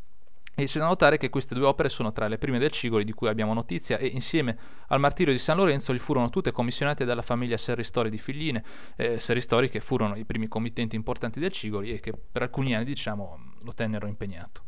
E 0.52 0.64
c'è 0.67 0.79
da 0.79 0.87
notare 0.87 1.17
che 1.17 1.31
queste 1.31 1.55
due 1.55 1.67
opere 1.67 1.88
sono 1.88 2.12
tra 2.12 2.26
le 2.26 2.37
prime 2.37 2.59
del 2.59 2.71
Cigoli 2.71 3.05
di 3.05 3.12
cui 3.12 3.29
abbiamo 3.29 3.55
notizia 3.55 3.99
e 3.99 4.07
insieme 4.09 4.59
al 4.88 5.00
Martirio 5.00 5.33
di 5.33 5.38
San 5.38 5.57
Lorenzo 5.57 5.93
li 5.93 5.99
furono 5.99 6.29
tutte 6.29 6.50
commissionate 6.50 7.05
dalla 7.05 7.23
famiglia 7.23 7.57
Serristori 7.57 8.11
di 8.11 8.19
Figline, 8.19 8.62
eh, 8.97 9.21
Serristori 9.21 9.71
che 9.71 9.81
furono 9.81 10.17
i 10.17 10.25
primi 10.25 10.49
committenti 10.49 10.97
importanti 10.97 11.40
del 11.40 11.52
Cigoli 11.52 11.93
e 11.93 12.00
che 12.00 12.12
per 12.12 12.43
alcuni 12.43 12.75
anni 12.75 12.85
diciamo 12.85 13.55
lo 13.62 13.73
tennero 13.73 14.07
impegnato. 14.07 14.62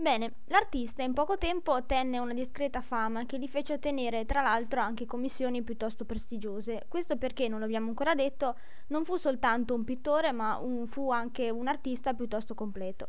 Bene, 0.00 0.36
l'artista 0.46 1.02
in 1.02 1.12
poco 1.12 1.36
tempo 1.36 1.72
ottenne 1.72 2.18
una 2.18 2.32
discreta 2.32 2.80
fama 2.80 3.26
che 3.26 3.38
gli 3.38 3.46
fece 3.46 3.74
ottenere 3.74 4.24
tra 4.24 4.40
l'altro 4.40 4.80
anche 4.80 5.04
commissioni 5.04 5.62
piuttosto 5.62 6.06
prestigiose. 6.06 6.86
Questo 6.88 7.18
perché, 7.18 7.48
non 7.48 7.60
l'abbiamo 7.60 7.88
ancora 7.88 8.14
detto, 8.14 8.56
non 8.86 9.04
fu 9.04 9.16
soltanto 9.16 9.74
un 9.74 9.84
pittore 9.84 10.32
ma 10.32 10.56
un, 10.56 10.86
fu 10.86 11.10
anche 11.10 11.50
un 11.50 11.66
artista 11.68 12.14
piuttosto 12.14 12.54
completo. 12.54 13.08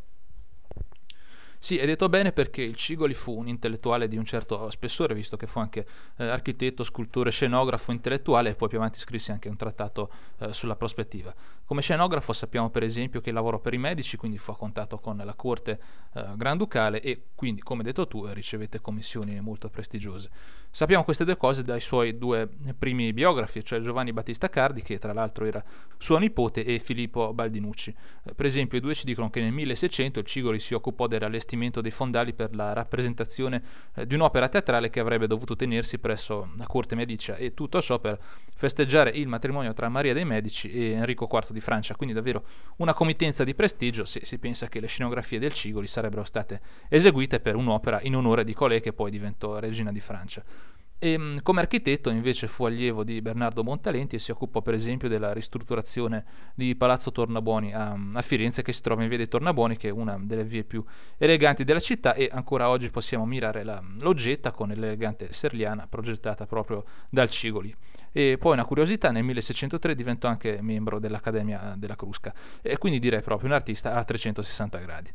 Sì, 1.64 1.78
hai 1.78 1.86
detto 1.86 2.10
bene 2.10 2.32
perché 2.32 2.64
il 2.64 2.74
Cigoli 2.74 3.14
fu 3.14 3.38
un 3.38 3.48
intellettuale 3.48 4.08
di 4.08 4.18
un 4.18 4.26
certo 4.26 4.68
spessore, 4.72 5.14
visto 5.14 5.38
che 5.38 5.46
fu 5.46 5.60
anche 5.60 5.86
eh, 6.18 6.26
architetto, 6.26 6.84
scultore, 6.84 7.30
scenografo, 7.30 7.92
intellettuale 7.92 8.50
e 8.50 8.56
poi 8.56 8.68
più 8.68 8.80
avanti 8.80 8.98
scrisse 8.98 9.32
anche 9.32 9.48
un 9.48 9.58
trattato 9.58 10.10
eh, 10.40 10.54
sulla 10.54 10.76
prospettiva. 10.76 11.32
Come 11.64 11.84
scenografo 11.84 12.34
sappiamo 12.34 12.72
per 12.72 12.82
esempio 12.82 13.22
che 13.22 13.32
lavorò 13.32 13.60
per 13.60 13.76
i 13.76 13.78
medici, 13.78 14.18
quindi 14.18 14.40
fu 14.40 14.50
a 14.50 14.58
contatto 14.58 14.98
con 14.98 15.22
la 15.24 15.34
corte 15.36 15.80
eh, 16.14 16.26
granducale 16.36 17.00
e 17.00 17.26
quindi, 17.36 17.62
come 17.62 17.84
detto 17.84 18.08
tu, 18.08 18.26
ricevette 18.26 18.82
commissioni 18.82 19.40
molto 19.40 19.70
prestigiose. 19.70 20.32
Sappiamo 20.74 21.04
queste 21.04 21.26
due 21.26 21.36
cose 21.36 21.64
dai 21.64 21.82
suoi 21.82 22.18
due 22.18 22.50
primi 22.78 23.12
biografi, 23.12 23.64
cioè 23.64 23.82
Giovanni 23.82 24.14
Battista 24.14 24.50
Cardi, 24.50 24.82
che 24.82 24.98
tra 25.00 25.12
l'altro 25.12 25.46
era 25.46 25.64
suo 25.98 26.18
nipote, 26.18 26.64
e 26.64 26.80
Filippo 26.80 27.34
Baldinucci. 27.34 27.94
Eh, 28.24 28.34
per 28.34 28.46
esempio 28.46 28.78
i 28.78 28.82
due 28.82 28.96
ci 28.96 29.06
dicono 29.06 29.30
che 29.30 29.42
nel 29.42 29.52
1600 29.52 30.20
il 30.20 30.26
Cigoli 30.26 30.60
si 30.60 30.74
occupò 30.74 31.08
del 31.08 31.20
allestimento 31.52 31.60
rivestimento 31.62 31.82
dei 31.82 31.92
fondali 31.92 32.34
per 32.34 32.56
la 32.56 32.74
rappresentazione 32.74 33.62
eh, 33.96 34.08
di 34.08 34.16
un'opera 34.16 34.48
teatrale 34.48 34.90
che 34.90 35.00
avrebbe 35.00 35.28
dovuto 35.28 35.56
tenersi 35.56 36.00
presso 36.00 36.50
la 36.58 36.66
corte 36.66 36.96
medicia 36.96 37.36
e 37.36 37.54
tutto 37.54 37.82
ciò 37.82 38.00
per 38.00 38.20
festeggiare 38.54 39.10
il 39.12 39.28
matrimonio 39.28 39.74
tra 39.74 39.90
Maria 39.90 40.14
dei 40.14 40.26
Medici 40.26 40.72
e 40.72 40.92
Enrico 40.92 41.28
IV 41.32 41.52
di 41.52 41.60
Francia, 41.60 41.96
quindi 41.96 42.16
davvero 42.16 42.44
una 42.78 42.94
committenza 42.94 43.44
di 43.44 43.54
prestigio 43.54 44.06
se 44.06 44.22
si 44.24 44.38
pensa 44.38 44.68
che 44.68 44.80
le 44.80 44.88
scenografie 44.88 45.40
del 45.40 45.54
Cigoli 45.54 45.88
sarebbero 45.88 46.24
state 46.24 46.62
eseguite 46.90 47.40
per 47.40 47.56
un'opera 47.56 48.02
in 48.02 48.16
onore 48.16 48.44
di 48.44 48.54
colei 48.54 48.82
che 48.82 48.94
poi 48.94 49.12
diventò 49.12 49.60
regina 49.60 49.92
di 49.92 50.00
Francia. 50.00 50.44
E, 51.04 51.18
mm, 51.18 51.38
come 51.42 51.62
architetto 51.62 52.12
invece 52.12 52.46
fu 52.46 52.64
allievo 52.66 53.04
di 53.04 53.24
Bernardo 53.24 53.64
Montalenti 53.64 54.18
e 54.18 54.20
si 54.20 54.30
occupò 54.30 54.62
per 54.62 54.76
esempio 54.76 55.10
della 55.10 55.34
ristrutturazione 55.34 56.24
di 56.54 56.76
Palazzo 56.76 57.12
Tornabuoni 57.12 57.74
a, 57.74 57.98
a, 58.14 58.22
Firenze 58.22 58.62
che 58.62 58.72
si 58.72 58.84
trova 58.84 59.02
in 59.02 59.10
via 59.10 59.18
dei 59.18 59.28
Tornabuoni 59.28 59.78
che 59.78 59.88
è 59.88 59.92
una 59.92 60.20
delle 60.22 60.44
vie 60.44 60.64
più 60.64 60.86
eleganti 61.18 61.64
della 61.64 61.80
città 61.80 62.14
e 62.14 62.30
ancora 62.32 62.70
oggi 62.70 62.92
possiamo 62.92 63.26
mirare 63.26 63.64
la 63.64 63.82
loggetta 64.02 64.52
con 64.52 64.68
l'elegante 64.68 65.34
serliana 65.34 65.88
progettata 65.90 66.46
proprio 66.46 66.86
dal 67.10 67.32
Cigoli. 67.32 67.76
E 68.12 68.38
poi 68.40 68.54
una 68.54 68.66
curiosità, 68.66 69.10
nel 69.10 69.24
1603 69.24 69.96
diventò 69.96 70.28
anche 70.28 70.62
membro 70.62 71.00
dell'Accademia 71.00 71.74
della 71.78 71.96
Crusca 71.96 72.32
e 72.62 72.78
quindi 72.78 73.00
direi 73.00 73.24
proprio 73.24 73.50
un 73.50 73.56
artista 73.56 73.96
a 73.96 74.04
360 74.04 74.78
gradi. 74.78 75.12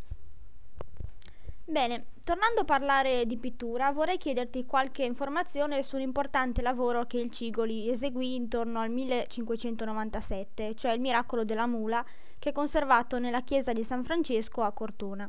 Bene, 1.69 2.07
tornando 2.23 2.61
a 2.61 2.65
parlare 2.65 3.27
di 3.27 3.39
pittura, 3.39 3.91
vorrei 3.91 4.19
chiederti 4.19 4.67
qualche 4.67 5.03
informazione 5.03 5.83
sull'importante 5.83 6.63
lavoro 6.63 7.07
che 7.07 7.19
il 7.19 7.29
Cigoli 7.33 7.91
eseguì 7.91 8.37
intorno 8.37 8.79
al 8.79 8.91
1597, 8.91 10.77
cioè 10.77 10.93
il 10.93 11.01
miracolo 11.01 11.45
della 11.45 11.67
mula, 11.67 12.05
che 12.39 12.51
è 12.51 12.53
conservato 12.53 13.19
nella 13.19 13.43
chiesa 13.43 13.73
di 13.73 13.83
San 13.83 14.05
Francesco 14.05 14.63
a 14.63 14.71
Cortona. 14.71 15.29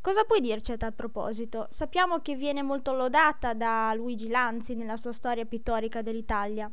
Cosa 0.00 0.24
puoi 0.24 0.40
dirci 0.40 0.72
a 0.72 0.76
tal 0.76 0.94
proposito? 0.94 1.68
Sappiamo 1.70 2.18
che 2.22 2.34
viene 2.34 2.62
molto 2.62 2.92
lodata 2.92 3.54
da 3.54 3.94
Luigi 3.94 4.28
Lanzi 4.28 4.74
nella 4.74 4.96
sua 4.96 5.12
storia 5.12 5.44
pittorica 5.44 6.02
dell'Italia. 6.02 6.68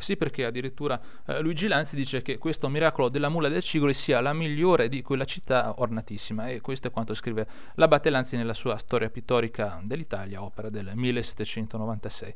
Sì, 0.00 0.16
perché 0.16 0.46
addirittura 0.46 1.00
eh, 1.26 1.40
Luigi 1.40 1.68
Lanzi 1.68 1.94
dice 1.94 2.22
che 2.22 2.38
questo 2.38 2.68
miracolo 2.68 3.10
della 3.10 3.28
mula 3.28 3.48
del 3.48 3.62
Cigoli 3.62 3.92
sia 3.92 4.20
la 4.20 4.32
migliore 4.32 4.88
di 4.88 5.02
quella 5.02 5.26
città 5.26 5.74
ornatissima 5.76 6.48
e 6.48 6.60
questo 6.60 6.88
è 6.88 6.90
quanto 6.90 7.14
scrive 7.14 7.46
l'abate 7.74 8.08
Lanzi 8.08 8.36
nella 8.36 8.54
sua 8.54 8.78
storia 8.78 9.10
pittorica 9.10 9.80
dell'Italia, 9.82 10.42
opera 10.42 10.70
del 10.70 10.92
1796. 10.94 12.34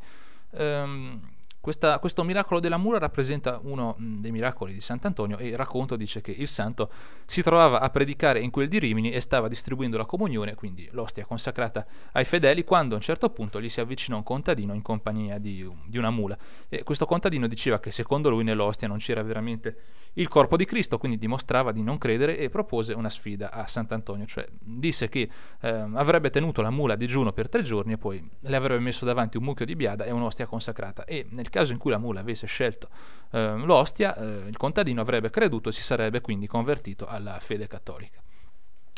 Ehm, 0.52 1.20
questa, 1.64 1.98
questo 1.98 2.22
miracolo 2.24 2.60
della 2.60 2.76
mura 2.76 2.98
rappresenta 2.98 3.58
uno 3.62 3.96
mm, 3.98 4.20
dei 4.20 4.30
miracoli 4.30 4.74
di 4.74 4.82
Sant'Antonio 4.82 5.38
e 5.38 5.46
il 5.46 5.56
racconto 5.56 5.96
dice 5.96 6.20
che 6.20 6.30
il 6.30 6.46
santo 6.46 6.90
si 7.24 7.40
trovava 7.40 7.80
a 7.80 7.88
predicare 7.88 8.38
in 8.38 8.50
quel 8.50 8.68
di 8.68 8.78
Rimini 8.78 9.12
e 9.12 9.22
stava 9.22 9.48
distribuendo 9.48 9.96
la 9.96 10.04
comunione, 10.04 10.54
quindi 10.56 10.86
l'ostia 10.92 11.24
consacrata 11.24 11.86
ai 12.12 12.26
fedeli, 12.26 12.64
quando 12.64 12.92
a 12.92 12.96
un 12.98 13.02
certo 13.02 13.30
punto 13.30 13.62
gli 13.62 13.70
si 13.70 13.80
avvicinò 13.80 14.18
un 14.18 14.24
contadino 14.24 14.74
in 14.74 14.82
compagnia 14.82 15.38
di, 15.38 15.66
di 15.86 15.96
una 15.96 16.10
mula. 16.10 16.36
E 16.68 16.82
questo 16.82 17.06
contadino 17.06 17.46
diceva 17.46 17.80
che 17.80 17.90
secondo 17.90 18.28
lui 18.28 18.44
nell'ostia 18.44 18.86
non 18.86 18.98
c'era 18.98 19.22
veramente 19.22 19.76
il 20.14 20.28
corpo 20.28 20.56
di 20.56 20.64
Cristo, 20.64 20.98
quindi 20.98 21.16
dimostrava 21.16 21.72
di 21.72 21.82
non 21.82 21.98
credere 21.98 22.36
e 22.36 22.50
propose 22.50 22.92
una 22.92 23.10
sfida 23.10 23.50
a 23.50 23.66
Sant'Antonio, 23.66 24.26
cioè 24.26 24.46
disse 24.60 25.08
che 25.08 25.28
eh, 25.60 25.68
avrebbe 25.94 26.30
tenuto 26.30 26.60
la 26.62 26.70
mula 26.70 26.92
a 26.92 26.96
digiuno 26.96 27.32
per 27.32 27.48
tre 27.48 27.62
giorni 27.62 27.94
e 27.94 27.98
poi 27.98 28.28
le 28.40 28.56
avrebbe 28.56 28.82
messo 28.82 29.04
davanti 29.04 29.38
un 29.38 29.44
mucchio 29.44 29.64
di 29.64 29.74
biada 29.74 30.04
e 30.04 30.10
un'ostia 30.10 30.46
consacrata 30.46 31.04
e 31.04 31.26
nel 31.30 31.50
caso 31.54 31.70
in 31.70 31.78
cui 31.78 31.92
la 31.92 31.98
mula 31.98 32.18
avesse 32.18 32.48
scelto 32.48 32.88
eh, 33.30 33.56
l'ostia, 33.58 34.16
eh, 34.16 34.48
il 34.48 34.56
contadino 34.56 35.00
avrebbe 35.00 35.30
creduto 35.30 35.68
e 35.68 35.72
si 35.72 35.82
sarebbe 35.82 36.20
quindi 36.20 36.48
convertito 36.48 37.06
alla 37.06 37.38
fede 37.38 37.68
cattolica. 37.68 38.20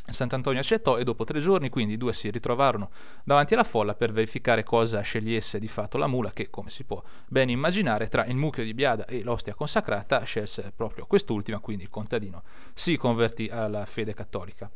Sant'Antonio 0.08 0.60
accettò 0.60 0.98
e 0.98 1.04
dopo 1.04 1.24
tre 1.24 1.40
giorni 1.40 1.68
quindi 1.68 1.94
i 1.94 1.96
due 1.96 2.12
si 2.12 2.30
ritrovarono 2.30 2.90
davanti 3.24 3.54
alla 3.54 3.64
folla 3.64 3.94
per 3.94 4.12
verificare 4.12 4.62
cosa 4.62 5.00
scegliesse 5.00 5.58
di 5.58 5.66
fatto 5.66 5.98
la 5.98 6.06
mula 6.06 6.30
che, 6.30 6.48
come 6.48 6.70
si 6.70 6.84
può 6.84 7.02
ben 7.26 7.48
immaginare, 7.48 8.08
tra 8.08 8.24
il 8.24 8.36
mucchio 8.36 8.62
di 8.62 8.72
biada 8.72 9.04
e 9.06 9.22
l'ostia 9.22 9.54
consacrata 9.54 10.22
scelse 10.22 10.72
proprio 10.74 11.06
quest'ultima, 11.06 11.58
quindi 11.58 11.82
il 11.82 11.90
contadino 11.90 12.44
si 12.72 12.96
convertì 12.96 13.48
alla 13.48 13.84
fede 13.84 14.14
cattolica. 14.14 14.70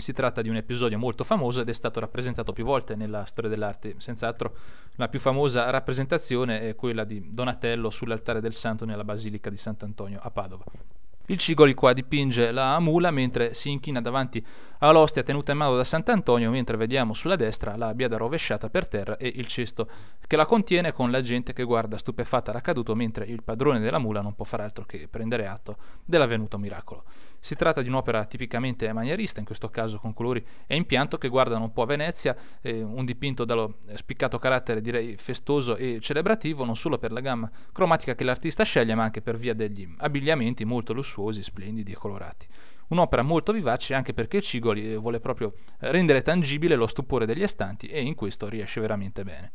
Si 0.00 0.12
tratta 0.12 0.42
di 0.42 0.48
un 0.48 0.54
episodio 0.54 0.96
molto 0.96 1.24
famoso 1.24 1.60
ed 1.60 1.68
è 1.68 1.72
stato 1.72 1.98
rappresentato 1.98 2.52
più 2.52 2.64
volte 2.64 2.94
nella 2.94 3.24
storia 3.24 3.50
dell'arte. 3.50 3.96
Senz'altro 3.98 4.54
la 4.94 5.08
più 5.08 5.18
famosa 5.18 5.70
rappresentazione 5.70 6.60
è 6.68 6.76
quella 6.76 7.02
di 7.02 7.34
Donatello 7.34 7.90
sull'altare 7.90 8.40
del 8.40 8.54
santo 8.54 8.84
nella 8.84 9.02
basilica 9.02 9.50
di 9.50 9.56
Sant'Antonio 9.56 10.20
a 10.22 10.30
Padova. 10.30 10.62
Il 11.26 11.36
Cigoli 11.36 11.74
qua 11.74 11.92
dipinge 11.92 12.52
la 12.52 12.78
mula 12.78 13.10
mentre 13.10 13.54
si 13.54 13.70
inchina 13.70 14.00
davanti 14.00 14.42
all'ostia 14.78 15.24
tenuta 15.24 15.50
in 15.50 15.58
mano 15.58 15.76
da 15.76 15.82
Sant'Antonio, 15.82 16.50
mentre 16.50 16.76
vediamo 16.76 17.12
sulla 17.12 17.36
destra 17.36 17.76
la 17.76 17.92
biada 17.92 18.16
rovesciata 18.16 18.70
per 18.70 18.86
terra 18.86 19.16
e 19.16 19.32
il 19.34 19.46
cesto 19.46 19.88
che 20.26 20.36
la 20.36 20.46
contiene 20.46 20.92
con 20.92 21.10
la 21.10 21.20
gente 21.20 21.52
che 21.52 21.64
guarda 21.64 21.98
stupefatta 21.98 22.52
l'accaduto 22.52 22.94
mentre 22.94 23.26
il 23.26 23.42
padrone 23.42 23.80
della 23.80 23.98
mula 23.98 24.20
non 24.20 24.36
può 24.36 24.44
fare 24.44 24.62
altro 24.62 24.86
che 24.86 25.08
prendere 25.10 25.48
atto 25.48 25.76
dell'avvenuto 26.04 26.56
miracolo. 26.56 27.02
Si 27.40 27.54
tratta 27.54 27.82
di 27.82 27.88
un'opera 27.88 28.24
tipicamente 28.24 28.92
manierista, 28.92 29.40
in 29.40 29.46
questo 29.46 29.68
caso 29.68 29.98
con 29.98 30.12
colori 30.12 30.44
e 30.66 30.76
impianto 30.76 31.18
che 31.18 31.28
guardano 31.28 31.64
un 31.64 31.72
po' 31.72 31.82
a 31.82 31.86
Venezia, 31.86 32.36
eh, 32.60 32.82
un 32.82 33.04
dipinto 33.04 33.44
dallo 33.44 33.78
spiccato 33.94 34.38
carattere 34.38 34.80
direi 34.80 35.16
festoso 35.16 35.76
e 35.76 35.98
celebrativo, 36.00 36.64
non 36.64 36.76
solo 36.76 36.98
per 36.98 37.12
la 37.12 37.20
gamma 37.20 37.50
cromatica 37.72 38.14
che 38.14 38.24
l'artista 38.24 38.64
sceglie, 38.64 38.94
ma 38.94 39.04
anche 39.04 39.22
per 39.22 39.36
via 39.36 39.54
degli 39.54 39.88
abbigliamenti 39.98 40.64
molto 40.64 40.92
lussuosi, 40.92 41.42
splendidi 41.42 41.92
e 41.92 41.96
colorati. 41.96 42.46
Un'opera 42.88 43.22
molto 43.22 43.52
vivace 43.52 43.94
anche 43.94 44.14
perché 44.14 44.40
Cigoli 44.40 44.92
eh, 44.92 44.96
vuole 44.96 45.20
proprio 45.20 45.54
rendere 45.78 46.22
tangibile 46.22 46.74
lo 46.74 46.86
stupore 46.86 47.26
degli 47.26 47.42
astanti 47.42 47.86
e 47.86 48.00
in 48.00 48.14
questo 48.14 48.48
riesce 48.48 48.80
veramente 48.80 49.24
bene. 49.24 49.52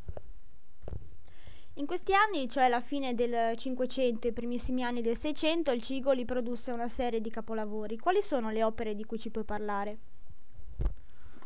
In 1.78 1.88
questi 1.88 2.14
anni, 2.14 2.48
cioè 2.48 2.66
alla 2.66 2.82
fine 2.82 3.16
del 3.16 3.58
Cinquecento 3.58 4.28
e 4.28 4.30
i 4.30 4.34
primissimi 4.34 4.84
anni 4.84 5.02
del 5.02 5.18
Seicento, 5.18 5.72
il 5.72 5.82
Cigoli 5.82 6.24
produsse 6.24 6.72
una 6.72 6.88
serie 6.88 7.20
di 7.20 7.32
capolavori. 7.32 7.98
Quali 7.98 8.22
sono 8.22 8.52
le 8.52 8.64
opere 8.64 8.94
di 8.94 9.04
cui 9.06 9.18
ci 9.18 9.32
puoi 9.32 9.44
parlare? 9.44 9.98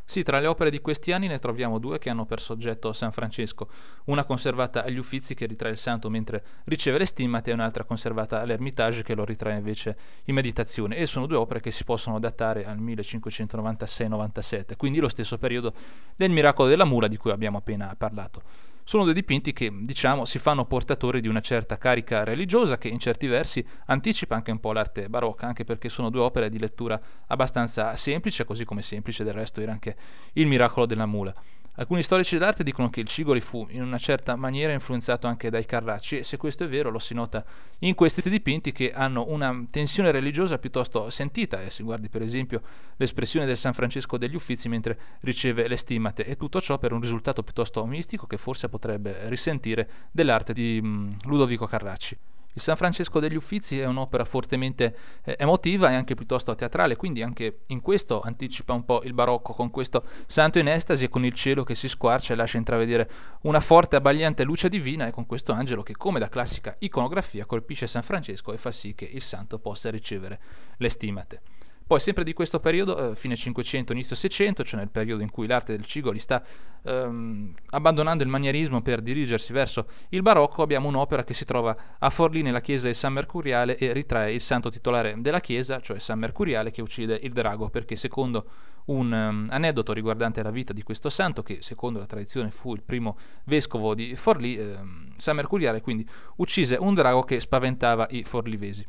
Sì, 0.03 0.23
tra 0.23 0.41
le 0.41 0.47
opere 0.47 0.69
di 0.69 0.81
questi 0.81 1.13
anni 1.13 1.27
ne 1.27 1.39
troviamo 1.39 1.79
due 1.79 1.97
che 1.97 2.09
hanno 2.09 2.25
per 2.25 2.41
soggetto 2.41 2.91
San 2.91 3.13
Francesco, 3.13 3.69
una 4.05 4.25
conservata 4.25 4.83
agli 4.83 4.97
Uffizi 4.97 5.33
che 5.33 5.45
ritrae 5.45 5.71
il 5.71 5.77
santo 5.77 6.09
mentre 6.09 6.43
riceve 6.65 6.97
le 6.97 7.05
stimmate 7.05 7.51
e 7.51 7.53
un'altra 7.53 7.85
conservata 7.85 8.41
all'Ermitage 8.41 9.03
che 9.03 9.15
lo 9.15 9.23
ritrae 9.23 9.55
invece 9.57 9.97
in 10.25 10.35
meditazione 10.35 10.97
e 10.97 11.05
sono 11.07 11.25
due 11.25 11.37
opere 11.37 11.61
che 11.61 11.71
si 11.71 11.85
possono 11.85 12.19
datare 12.19 12.65
al 12.65 12.79
1596-97, 12.81 14.75
quindi 14.75 14.99
lo 14.99 15.07
stesso 15.07 15.37
periodo 15.37 15.73
del 16.17 16.31
miracolo 16.31 16.67
della 16.67 16.85
mula 16.85 17.07
di 17.07 17.15
cui 17.15 17.31
abbiamo 17.31 17.57
appena 17.57 17.95
parlato. 17.97 18.66
Sono 18.89 19.03
due 19.03 19.13
dipinti 19.13 19.51
che, 19.51 19.69
diciamo, 19.81 20.23
si 20.23 20.39
fanno 20.39 20.63
portatori 20.63 21.19
di 21.19 21.27
una 21.27 21.41
certa 21.41 21.77
carica 21.77 22.23
religiosa 22.23 22.77
che 22.77 22.87
in 22.87 22.99
certi 22.99 23.27
versi 23.27 23.61
anticipa 23.87 24.35
anche 24.35 24.49
un 24.49 24.61
po' 24.61 24.71
l'arte 24.71 25.09
barocca, 25.09 25.45
anche 25.45 25.65
perché 25.65 25.89
sono 25.89 26.09
due 26.09 26.21
opere 26.21 26.47
di 26.47 26.57
lettura 26.57 26.97
abbastanza 27.27 27.97
semplice, 27.97 28.45
così 28.45 28.63
come 28.63 28.81
semplice 28.81 29.25
del 29.25 29.33
resto 29.33 29.59
era 29.59 29.73
anche 29.73 29.97
il 30.35 30.47
miracolo 30.47 30.85
della 30.85 31.05
mula. 31.05 31.35
Alcuni 31.79 32.01
storici 32.01 32.35
dell'arte 32.35 32.63
dicono 32.63 32.89
che 32.89 33.01
il 33.01 33.07
Cigoli 33.07 33.39
fu 33.39 33.67
in 33.69 33.83
una 33.83 33.99
certa 33.99 34.35
maniera 34.35 34.73
influenzato 34.73 35.27
anche 35.27 35.51
dai 35.51 35.67
Carracci 35.67 36.17
e 36.17 36.23
se 36.23 36.35
questo 36.35 36.63
è 36.63 36.67
vero 36.67 36.89
lo 36.89 36.97
si 36.97 37.13
nota 37.13 37.45
in 37.79 37.93
questi 37.93 38.27
dipinti 38.31 38.71
che 38.71 38.91
hanno 38.91 39.25
una 39.27 39.55
tensione 39.69 40.09
religiosa 40.09 40.57
piuttosto 40.57 41.11
sentita 41.11 41.61
e 41.61 41.69
si 41.69 41.83
guardi 41.83 42.09
per 42.09 42.23
esempio 42.23 42.63
l'espressione 42.95 43.45
del 43.45 43.57
San 43.57 43.73
Francesco 43.73 44.17
degli 44.17 44.33
Uffizi 44.33 44.67
mentre 44.69 44.97
riceve 45.19 45.67
le 45.67 45.77
stimmate 45.77 46.25
e 46.25 46.35
tutto 46.35 46.59
ciò 46.61 46.79
per 46.79 46.93
un 46.93 46.99
risultato 46.99 47.43
piuttosto 47.43 47.85
mistico 47.85 48.25
che 48.25 48.37
forse 48.37 48.69
potrebbe 48.69 49.29
risentire 49.29 49.87
dell'arte 50.09 50.53
di 50.53 50.79
mm, 50.81 51.09
Ludovico 51.25 51.67
Carracci. 51.67 52.17
Il 52.57 52.63
San 52.63 52.75
Francesco 52.75 53.19
degli 53.19 53.35
Uffizi 53.35 53.79
è 53.79 53.85
un'opera 53.85 54.25
fortemente 54.25 54.97
eh, 55.23 55.35
emotiva 55.37 55.91
e 55.91 55.93
anche 55.93 56.15
piuttosto 56.15 56.55
teatrale, 56.55 56.95
quindi 56.95 57.21
anche 57.21 57.59
in 57.67 57.81
questo 57.81 58.19
anticipa 58.19 58.73
un 58.73 58.83
po' 58.83 59.03
il 59.03 59.13
barocco 59.13 59.53
con 59.53 59.69
questo 59.69 60.03
santo 60.25 60.57
in 60.57 60.67
estasi 60.67 61.03
e 61.03 61.09
con 61.09 61.23
il 61.23 61.33
cielo 61.33 61.63
che 61.63 61.75
si 61.75 61.87
squarcia 61.87 62.33
e 62.33 62.35
lascia 62.35 62.57
intravedere 62.57 63.11
una 63.41 63.59
forte 63.59 63.95
abbagliante 63.95 64.43
luce 64.43 64.69
divina 64.69 65.05
e 65.05 65.11
con 65.11 65.27
questo 65.27 65.51
angelo 65.51 65.83
che 65.83 65.95
come 65.95 66.17
da 66.17 66.29
classica 66.29 66.75
iconografia 66.79 67.45
colpisce 67.45 67.85
San 67.85 68.01
Francesco 68.01 68.51
e 68.51 68.57
fa 68.57 68.71
sì 68.71 68.95
che 68.95 69.05
il 69.05 69.21
santo 69.21 69.59
possa 69.59 69.91
ricevere 69.91 70.39
le 70.77 70.89
stimate. 70.89 71.41
Poi 71.87 72.01
sempre 72.01 72.25
di 72.25 72.33
questo 72.33 72.59
periodo, 72.59 73.11
eh, 73.11 73.15
fine 73.15 73.37
500, 73.37 73.93
inizio 73.93 74.13
600, 74.13 74.65
cioè 74.65 74.77
nel 74.77 74.89
periodo 74.89 75.23
in 75.23 75.31
cui 75.31 75.47
l'arte 75.47 75.73
del 75.73 75.85
Cigoli 75.85 76.19
sta 76.19 76.43
ehm, 76.83 77.53
abbandonando 77.69 78.23
il 78.23 78.29
manierismo 78.29 78.81
per 78.81 79.01
dirigersi 79.01 79.53
verso 79.53 79.87
il 80.09 80.21
barocco, 80.21 80.63
abbiamo 80.63 80.89
un'opera 80.89 81.23
che 81.23 81.33
si 81.33 81.45
trova 81.45 81.95
a 81.97 82.09
Forlì 82.09 82.41
nella 82.41 82.59
chiesa 82.59 82.87
di 82.87 82.93
San 82.93 83.13
Mercuriale 83.13 83.77
e 83.77 83.93
ritrae 83.93 84.33
il 84.33 84.41
santo 84.41 84.69
titolare 84.69 85.15
della 85.19 85.39
chiesa, 85.39 85.79
cioè 85.79 85.97
San 85.99 86.19
Mercuriale, 86.19 86.71
che 86.71 86.81
uccide 86.81 87.17
il 87.23 87.31
drago, 87.31 87.69
perché 87.69 87.95
secondo 87.95 88.45
un 88.87 89.09
um, 89.09 89.47
aneddoto 89.49 89.93
riguardante 89.93 90.43
la 90.43 90.51
vita 90.51 90.73
di 90.73 90.83
questo 90.83 91.09
santo, 91.09 91.41
che 91.41 91.59
secondo 91.61 91.99
la 91.99 92.05
tradizione 92.05 92.51
fu 92.51 92.73
il 92.73 92.81
primo 92.81 93.17
vescovo 93.45 93.95
di 93.95 94.13
Forlì, 94.17 94.57
ehm, 94.57 95.13
San 95.15 95.37
Mercuriale 95.37 95.79
quindi 95.79 96.05
uccise 96.35 96.75
un 96.75 96.93
drago 96.93 97.23
che 97.23 97.39
spaventava 97.39 98.07
i 98.09 98.25
forlivesi. 98.25 98.85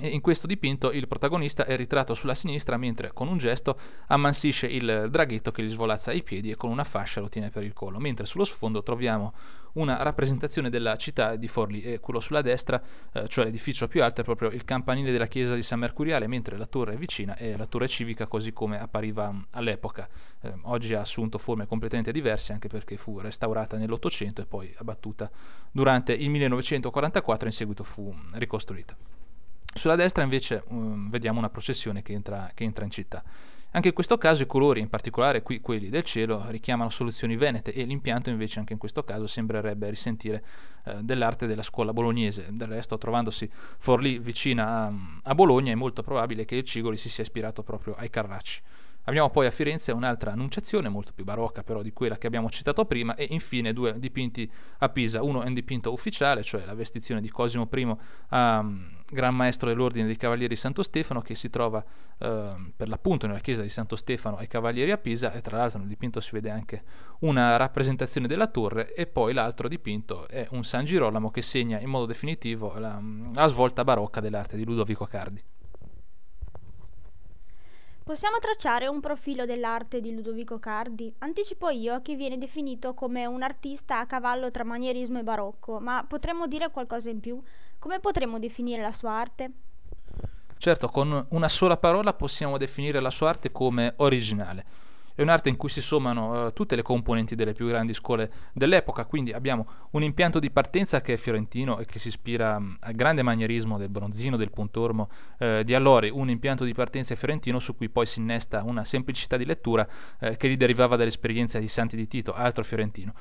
In 0.00 0.20
questo 0.20 0.46
dipinto 0.46 0.92
il 0.92 1.08
protagonista 1.08 1.64
è 1.64 1.74
ritratto 1.74 2.12
sulla 2.12 2.34
sinistra 2.34 2.76
mentre 2.76 3.12
con 3.14 3.28
un 3.28 3.38
gesto 3.38 3.78
ammansisce 4.08 4.66
il 4.66 5.08
draghetto 5.08 5.50
che 5.52 5.62
gli 5.62 5.70
svolazza 5.70 6.12
i 6.12 6.22
piedi 6.22 6.50
e 6.50 6.54
con 6.54 6.68
una 6.68 6.84
fascia 6.84 7.20
lo 7.20 7.30
tiene 7.30 7.48
per 7.48 7.62
il 7.62 7.72
collo, 7.72 7.98
mentre 7.98 8.26
sullo 8.26 8.44
sfondo 8.44 8.82
troviamo 8.82 9.32
una 9.72 10.02
rappresentazione 10.02 10.68
della 10.68 10.96
città 10.96 11.36
di 11.36 11.48
Forlì 11.48 11.80
e 11.80 11.98
quello 11.98 12.20
sulla 12.20 12.42
destra, 12.42 12.82
eh, 13.10 13.26
cioè 13.28 13.46
l'edificio 13.46 13.88
più 13.88 14.02
alto, 14.02 14.20
è 14.20 14.24
proprio 14.24 14.50
il 14.50 14.64
campanile 14.64 15.12
della 15.12 15.28
chiesa 15.28 15.54
di 15.54 15.62
San 15.62 15.78
Mercuriale, 15.78 16.26
mentre 16.26 16.58
la 16.58 16.66
torre 16.66 16.96
vicina 16.96 17.34
è 17.34 17.56
la 17.56 17.66
torre 17.66 17.88
civica 17.88 18.26
così 18.26 18.52
come 18.52 18.78
appariva 18.78 19.34
all'epoca. 19.52 20.06
Eh, 20.42 20.52
oggi 20.64 20.92
ha 20.92 21.00
assunto 21.00 21.38
forme 21.38 21.66
completamente 21.66 22.12
diverse 22.12 22.52
anche 22.52 22.68
perché 22.68 22.98
fu 22.98 23.18
restaurata 23.18 23.78
nell'Ottocento 23.78 24.42
e 24.42 24.46
poi 24.46 24.74
abbattuta 24.76 25.30
durante 25.70 26.12
il 26.12 26.28
1944 26.28 27.46
e 27.46 27.50
in 27.50 27.56
seguito 27.56 27.82
fu 27.82 28.14
ricostruita. 28.32 29.15
Sulla 29.76 29.94
destra 29.94 30.22
invece 30.22 30.64
um, 30.68 31.10
vediamo 31.10 31.38
una 31.38 31.50
processione 31.50 32.00
che 32.00 32.12
entra, 32.14 32.50
che 32.54 32.64
entra 32.64 32.84
in 32.84 32.90
città. 32.90 33.22
Anche 33.72 33.88
in 33.88 33.94
questo 33.94 34.16
caso 34.16 34.42
i 34.42 34.46
colori, 34.46 34.80
in 34.80 34.88
particolare 34.88 35.42
qui 35.42 35.60
quelli 35.60 35.90
del 35.90 36.02
cielo, 36.02 36.46
richiamano 36.48 36.88
soluzioni 36.88 37.36
venete 37.36 37.74
e 37.74 37.84
l'impianto 37.84 38.30
invece 38.30 38.58
anche 38.58 38.72
in 38.72 38.78
questo 38.78 39.04
caso 39.04 39.26
sembrerebbe 39.26 39.90
risentire 39.90 40.42
eh, 40.84 40.96
dell'arte 41.02 41.46
della 41.46 41.62
scuola 41.62 41.92
bolognese. 41.92 42.46
Del 42.52 42.68
resto, 42.68 42.96
trovandosi 42.96 43.50
Forlì 43.76 44.18
vicina 44.18 44.86
a, 44.86 44.92
a 45.24 45.34
Bologna, 45.34 45.72
è 45.72 45.74
molto 45.74 46.02
probabile 46.02 46.46
che 46.46 46.56
il 46.56 46.64
Cigoli 46.64 46.96
si 46.96 47.10
sia 47.10 47.22
ispirato 47.22 47.62
proprio 47.62 47.94
ai 47.96 48.08
Carracci. 48.08 48.62
Abbiamo 49.04 49.28
poi 49.28 49.46
a 49.46 49.50
Firenze 49.50 49.92
un'altra 49.92 50.32
annunciazione, 50.32 50.88
molto 50.88 51.12
più 51.14 51.24
barocca 51.24 51.62
però 51.62 51.82
di 51.82 51.92
quella 51.92 52.16
che 52.16 52.26
abbiamo 52.26 52.48
citato 52.48 52.86
prima, 52.86 53.14
e 53.14 53.26
infine 53.30 53.74
due 53.74 53.98
dipinti 53.98 54.50
a 54.78 54.88
Pisa. 54.88 55.22
Uno 55.22 55.42
è 55.42 55.46
un 55.46 55.54
dipinto 55.54 55.92
ufficiale, 55.92 56.42
cioè 56.42 56.64
la 56.64 56.74
vestizione 56.74 57.20
di 57.20 57.28
Cosimo 57.28 57.68
I 57.70 57.96
a 58.28 58.64
Gran 59.08 59.34
Maestro 59.34 59.68
dell'Ordine 59.68 60.06
dei 60.06 60.16
Cavalieri 60.16 60.54
di 60.54 60.60
Santo 60.60 60.82
Stefano, 60.82 61.20
che 61.20 61.34
si 61.34 61.48
trova 61.48 61.78
uh, 61.78 62.26
per 62.74 62.88
l'appunto 62.88 63.26
nella 63.26 63.38
chiesa 63.38 63.62
di 63.62 63.68
Santo 63.68 63.94
Stefano 63.96 64.36
ai 64.36 64.48
Cavalieri 64.48 64.90
a 64.90 64.98
Pisa, 64.98 65.32
e 65.32 65.40
tra 65.40 65.58
l'altro 65.58 65.78
nel 65.78 65.88
dipinto 65.88 66.20
si 66.20 66.30
vede 66.32 66.50
anche 66.50 66.82
una 67.20 67.56
rappresentazione 67.56 68.26
della 68.26 68.48
torre, 68.48 68.94
e 68.94 69.06
poi 69.06 69.32
l'altro 69.32 69.68
dipinto 69.68 70.26
è 70.28 70.46
un 70.50 70.64
San 70.64 70.84
Girolamo 70.84 71.30
che 71.30 71.42
segna 71.42 71.78
in 71.78 71.88
modo 71.88 72.06
definitivo 72.06 72.78
la, 72.78 73.00
la 73.32 73.46
svolta 73.46 73.84
barocca 73.84 74.20
dell'arte 74.20 74.56
di 74.56 74.64
Ludovico 74.64 75.06
Cardi. 75.06 75.42
Possiamo 78.06 78.38
tracciare 78.38 78.86
un 78.86 79.00
profilo 79.00 79.46
dell'arte 79.46 80.00
di 80.00 80.14
Ludovico 80.14 80.60
Cardi? 80.60 81.12
Anticipo 81.18 81.70
io 81.70 82.02
che 82.02 82.14
viene 82.14 82.38
definito 82.38 82.94
come 82.94 83.26
un 83.26 83.42
artista 83.42 83.98
a 83.98 84.06
cavallo 84.06 84.52
tra 84.52 84.62
manierismo 84.62 85.18
e 85.18 85.24
barocco, 85.24 85.80
ma 85.80 86.04
potremmo 86.08 86.46
dire 86.46 86.70
qualcosa 86.70 87.10
in 87.10 87.18
più? 87.18 87.42
Come 87.78 88.00
potremmo 88.00 88.38
definire 88.38 88.82
la 88.82 88.92
sua 88.92 89.12
arte? 89.12 89.50
Certo, 90.58 90.88
con 90.88 91.26
una 91.30 91.48
sola 91.48 91.76
parola 91.76 92.14
possiamo 92.14 92.56
definire 92.56 93.00
la 93.00 93.10
sua 93.10 93.28
arte 93.28 93.52
come 93.52 93.92
originale. 93.96 94.64
È 95.14 95.22
un'arte 95.22 95.48
in 95.48 95.56
cui 95.56 95.70
si 95.70 95.80
sommano 95.80 96.46
uh, 96.46 96.52
tutte 96.52 96.76
le 96.76 96.82
componenti 96.82 97.34
delle 97.34 97.54
più 97.54 97.66
grandi 97.66 97.94
scuole 97.94 98.30
dell'epoca, 98.52 99.06
quindi 99.06 99.32
abbiamo 99.32 99.66
un 99.92 100.02
impianto 100.02 100.38
di 100.38 100.50
partenza 100.50 101.00
che 101.00 101.14
è 101.14 101.16
fiorentino 101.16 101.78
e 101.78 101.86
che 101.86 101.98
si 101.98 102.08
ispira 102.08 102.56
um, 102.56 102.76
al 102.80 102.94
grande 102.94 103.22
manierismo 103.22 103.78
del 103.78 103.88
Bronzino, 103.88 104.36
del 104.36 104.50
Pontormo, 104.50 105.08
uh, 105.38 105.62
di 105.62 105.72
Allori, 105.74 106.10
un 106.10 106.28
impianto 106.28 106.64
di 106.64 106.74
partenza 106.74 107.14
fiorentino 107.14 107.60
su 107.60 107.74
cui 107.76 107.88
poi 107.88 108.04
si 108.04 108.18
innesta 108.18 108.62
una 108.62 108.84
semplicità 108.84 109.38
di 109.38 109.46
lettura 109.46 109.88
uh, 110.20 110.36
che 110.36 110.50
gli 110.50 110.56
derivava 110.58 110.96
dall'esperienza 110.96 111.58
di 111.58 111.68
Santi 111.68 111.96
di 111.96 112.06
Tito, 112.06 112.34
altro 112.34 112.62
fiorentino. 112.62 113.14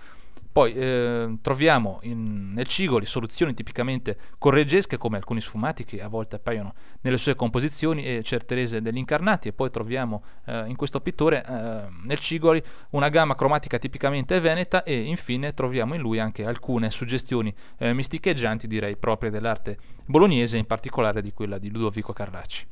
Poi 0.56 0.74
eh, 0.74 1.38
troviamo 1.42 2.00
in, 2.04 2.54
nel 2.54 2.66
Cigoli 2.66 3.06
soluzioni 3.06 3.54
tipicamente 3.54 4.18
correggesche 4.38 4.96
come 4.96 5.18
alcuni 5.18 5.42
sfumati 5.42 5.84
che 5.84 6.02
a 6.02 6.08
volte 6.08 6.38
appaiono 6.38 6.74
nelle 7.02 7.18
sue 7.18 7.36
composizioni 7.36 8.06
e 8.06 8.24
certe 8.24 8.56
rese 8.56 8.82
degli 8.82 8.96
incarnati 8.96 9.50
e 9.50 9.52
poi 9.52 9.70
troviamo 9.70 10.24
eh, 10.46 10.64
in 10.68 10.78
questo 10.78 11.02
pittore 11.02 11.44
eh, 11.46 11.90
nel 12.06 12.20
Cigoli 12.20 12.64
una 12.92 13.10
gamma 13.10 13.36
cromatica 13.36 13.78
tipicamente 13.78 14.40
veneta 14.40 14.84
e 14.84 14.98
infine 14.98 15.54
troviamo 15.54 15.94
in 15.94 16.00
lui 16.00 16.20
anche 16.20 16.46
alcune 16.46 16.90
suggestioni 16.90 17.54
eh, 17.78 17.92
misticheggianti 17.92 18.66
direi 18.66 18.96
proprie 18.96 19.32
dell'arte 19.32 19.78
bolognese 20.06 20.58
in 20.58 20.68
particolare 20.68 21.22
di 21.22 21.34
quella 21.34 21.58
di 21.58 21.70
Ludovico 21.70 22.14
Carracci. 22.14 22.66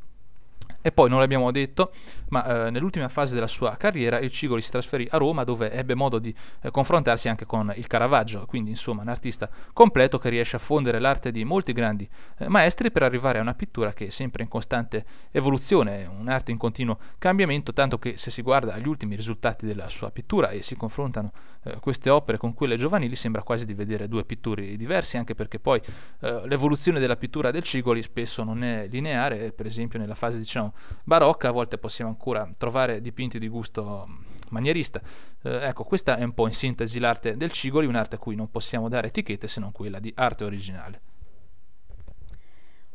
E 0.86 0.92
poi, 0.92 1.10
non 1.10 1.20
l'abbiamo 1.20 1.50
detto, 1.50 1.94
ma 2.28 2.66
eh, 2.66 2.70
nell'ultima 2.70 3.08
fase 3.08 3.34
della 3.34 3.48
sua 3.48 3.78
carriera 3.78 4.20
il 4.20 4.30
Cigoli 4.32 4.62
si 4.62 4.70
trasferì 4.70 5.08
a 5.10 5.18
Roma 5.18 5.46
dove 5.46 5.72
ebbe 5.72 5.96
modo 5.96 6.20
di 6.20 6.36
eh, 6.62 6.72
confrontarsi 6.72 7.30
anche 7.30 7.46
con 7.46 7.72
il 7.78 7.88
Caravaggio, 7.88 8.46
quindi 8.46 8.72
insomma 8.72 9.02
un 9.02 9.08
artista 9.08 9.50
completo 9.72 10.20
che 10.20 10.28
riesce 10.28 10.58
a 10.58 10.60
fondere 10.60 11.00
l'arte 11.00 11.32
di 11.32 11.46
molti 11.46 11.72
grandi 11.72 12.06
eh, 12.38 12.50
maestri 12.50 12.92
per 12.92 13.04
arrivare 13.04 13.40
a 13.40 13.42
una 13.42 13.54
pittura 13.54 13.94
che 13.94 14.08
è 14.08 14.10
sempre 14.10 14.44
in 14.44 14.50
costante 14.50 15.06
evoluzione, 15.32 16.06
un'arte 16.06 16.52
in 16.52 16.58
continuo 16.58 16.98
cambiamento, 17.18 17.72
tanto 17.72 17.98
che 17.98 18.18
se 18.18 18.30
si 18.30 18.42
guarda 18.42 18.74
agli 18.74 18.88
ultimi 18.88 19.16
risultati 19.16 19.66
della 19.66 19.88
sua 19.88 20.12
pittura 20.12 20.50
e 20.50 20.64
si 20.64 20.76
confrontano 20.76 21.32
eh, 21.64 21.80
queste 21.80 22.10
opere 22.10 22.38
con 22.38 22.54
quelle 22.54 22.76
giovanili 22.78 23.16
sembra 23.16 23.44
quasi 23.44 23.66
di 23.66 23.74
vedere 23.74 24.08
due 24.08 24.26
pittori 24.26 24.76
diversi, 24.76 25.18
anche 25.18 25.36
perché 25.36 25.60
poi 25.60 25.82
eh, 26.20 26.48
l'evoluzione 26.48 27.00
della 27.00 27.16
pittura 27.16 27.52
del 27.52 27.64
Cigoli 27.64 28.02
spesso 28.04 28.44
non 28.44 28.64
è 28.64 28.88
lineare, 28.88 29.52
per 29.52 29.66
esempio 29.66 30.00
nella 30.00 30.16
fase 30.16 30.38
diciamo 30.38 30.74
barocca, 31.04 31.50
a 31.50 31.52
volte 31.52 31.78
possiamo 31.78 32.12
ancora 32.12 32.50
trovare 32.58 33.02
dipinti 33.02 33.40
di 33.40 33.48
gusto 33.48 34.08
manierista. 34.50 35.02
Eh, 35.42 35.68
ecco, 35.68 35.84
questa 35.84 36.18
è 36.18 36.24
un 36.24 36.34
po' 36.34 36.48
in 36.48 36.54
sintesi 36.54 37.00
l'arte 37.00 37.36
del 37.36 37.52
Cigoli, 37.52 37.88
un'arte 37.88 38.16
a 38.16 38.20
cui 38.20 38.36
non 38.36 38.50
possiamo 38.50 38.90
dare 38.90 39.08
etichette 39.08 39.48
se 39.48 39.60
non 39.60 39.72
quella 39.72 40.00
di 40.00 40.12
arte 40.16 40.44
originale. 40.44 41.02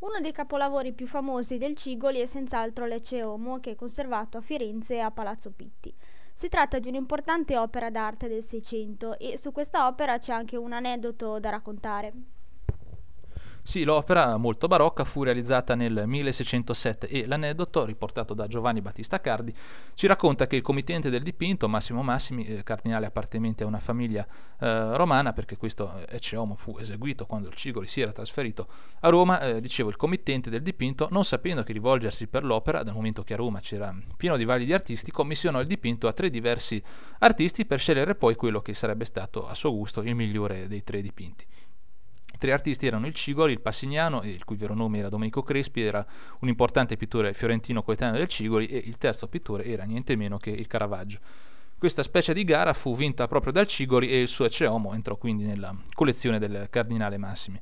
Uno 0.00 0.20
dei 0.20 0.30
capolavori 0.30 0.92
più 0.92 1.08
famosi 1.08 1.58
del 1.58 1.74
Cigoli 1.74 2.20
è 2.20 2.26
senz'altro 2.26 2.86
l'Ecce 2.86 3.24
Homo, 3.24 3.58
che 3.58 3.72
è 3.72 3.74
conservato 3.74 4.38
a 4.38 4.40
Firenze 4.40 4.94
e 4.94 5.00
a 5.00 5.10
Palazzo 5.10 5.50
Pitti. 5.50 5.92
Si 6.38 6.48
tratta 6.48 6.78
di 6.78 6.86
un'importante 6.86 7.58
opera 7.58 7.90
d'arte 7.90 8.28
del 8.28 8.44
Seicento 8.44 9.18
e 9.18 9.36
su 9.36 9.50
questa 9.50 9.88
opera 9.88 10.18
c'è 10.18 10.32
anche 10.32 10.56
un 10.56 10.72
aneddoto 10.72 11.40
da 11.40 11.50
raccontare. 11.50 12.12
Sì, 13.68 13.84
l'opera, 13.84 14.38
molto 14.38 14.66
barocca, 14.66 15.04
fu 15.04 15.22
realizzata 15.22 15.74
nel 15.74 16.04
1607 16.06 17.06
e 17.06 17.26
l'aneddoto, 17.26 17.84
riportato 17.84 18.32
da 18.32 18.46
Giovanni 18.46 18.80
Battista 18.80 19.20
Cardi, 19.20 19.54
ci 19.92 20.06
racconta 20.06 20.46
che 20.46 20.56
il 20.56 20.62
committente 20.62 21.10
del 21.10 21.22
dipinto, 21.22 21.68
Massimo 21.68 22.02
Massimi, 22.02 22.46
eh, 22.46 22.62
cardinale 22.62 23.04
appartenente 23.04 23.64
a 23.64 23.66
una 23.66 23.78
famiglia 23.78 24.26
eh, 24.58 24.96
romana, 24.96 25.34
perché 25.34 25.58
questo 25.58 26.02
Ecce 26.08 26.42
fu 26.56 26.78
eseguito 26.78 27.26
quando 27.26 27.48
il 27.48 27.56
Cigoli 27.56 27.88
si 27.88 28.00
era 28.00 28.10
trasferito 28.10 28.68
a 29.00 29.10
Roma, 29.10 29.38
eh, 29.38 29.60
dicevo, 29.60 29.90
il 29.90 29.96
committente 29.96 30.48
del 30.48 30.62
dipinto, 30.62 31.08
non 31.10 31.26
sapendo 31.26 31.62
che 31.62 31.74
rivolgersi 31.74 32.26
per 32.26 32.44
l'opera, 32.44 32.82
dal 32.82 32.94
momento 32.94 33.22
che 33.22 33.34
a 33.34 33.36
Roma 33.36 33.60
c'era 33.60 33.94
pieno 34.16 34.38
di 34.38 34.46
validi 34.46 34.72
artisti, 34.72 35.10
commissionò 35.10 35.60
il 35.60 35.66
dipinto 35.66 36.08
a 36.08 36.14
tre 36.14 36.30
diversi 36.30 36.82
artisti 37.18 37.66
per 37.66 37.78
scegliere 37.78 38.14
poi 38.14 38.34
quello 38.34 38.62
che 38.62 38.72
sarebbe 38.72 39.04
stato 39.04 39.46
a 39.46 39.54
suo 39.54 39.76
gusto 39.76 40.00
il 40.00 40.14
migliore 40.14 40.68
dei 40.68 40.82
tre 40.82 41.02
dipinti. 41.02 41.44
Tre 42.38 42.52
artisti 42.52 42.86
erano 42.86 43.08
il 43.08 43.14
Cigoli, 43.14 43.52
il 43.52 43.60
Passignano, 43.60 44.22
il 44.22 44.44
cui 44.44 44.56
vero 44.56 44.72
nome 44.72 44.98
era 44.98 45.08
Domenico 45.08 45.42
Crespi, 45.42 45.82
era 45.82 46.06
un 46.38 46.48
importante 46.48 46.96
pittore 46.96 47.34
fiorentino 47.34 47.82
coetaneo 47.82 48.16
del 48.16 48.28
Cigoli, 48.28 48.66
e 48.66 48.76
il 48.76 48.96
terzo 48.96 49.26
pittore 49.26 49.64
era 49.64 49.82
niente 49.82 50.14
meno 50.14 50.36
che 50.38 50.50
il 50.50 50.68
Caravaggio. 50.68 51.18
Questa 51.76 52.02
specie 52.04 52.32
di 52.32 52.44
gara 52.44 52.74
fu 52.74 52.96
vinta 52.96 53.26
proprio 53.26 53.52
dal 53.52 53.66
Cigoli 53.66 54.08
e 54.08 54.20
il 54.20 54.28
suo 54.28 54.44
Ecce 54.44 54.66
Homo 54.66 54.94
entrò 54.94 55.16
quindi 55.16 55.44
nella 55.44 55.74
collezione 55.94 56.38
del 56.38 56.68
Cardinale 56.70 57.16
Massimi. 57.18 57.60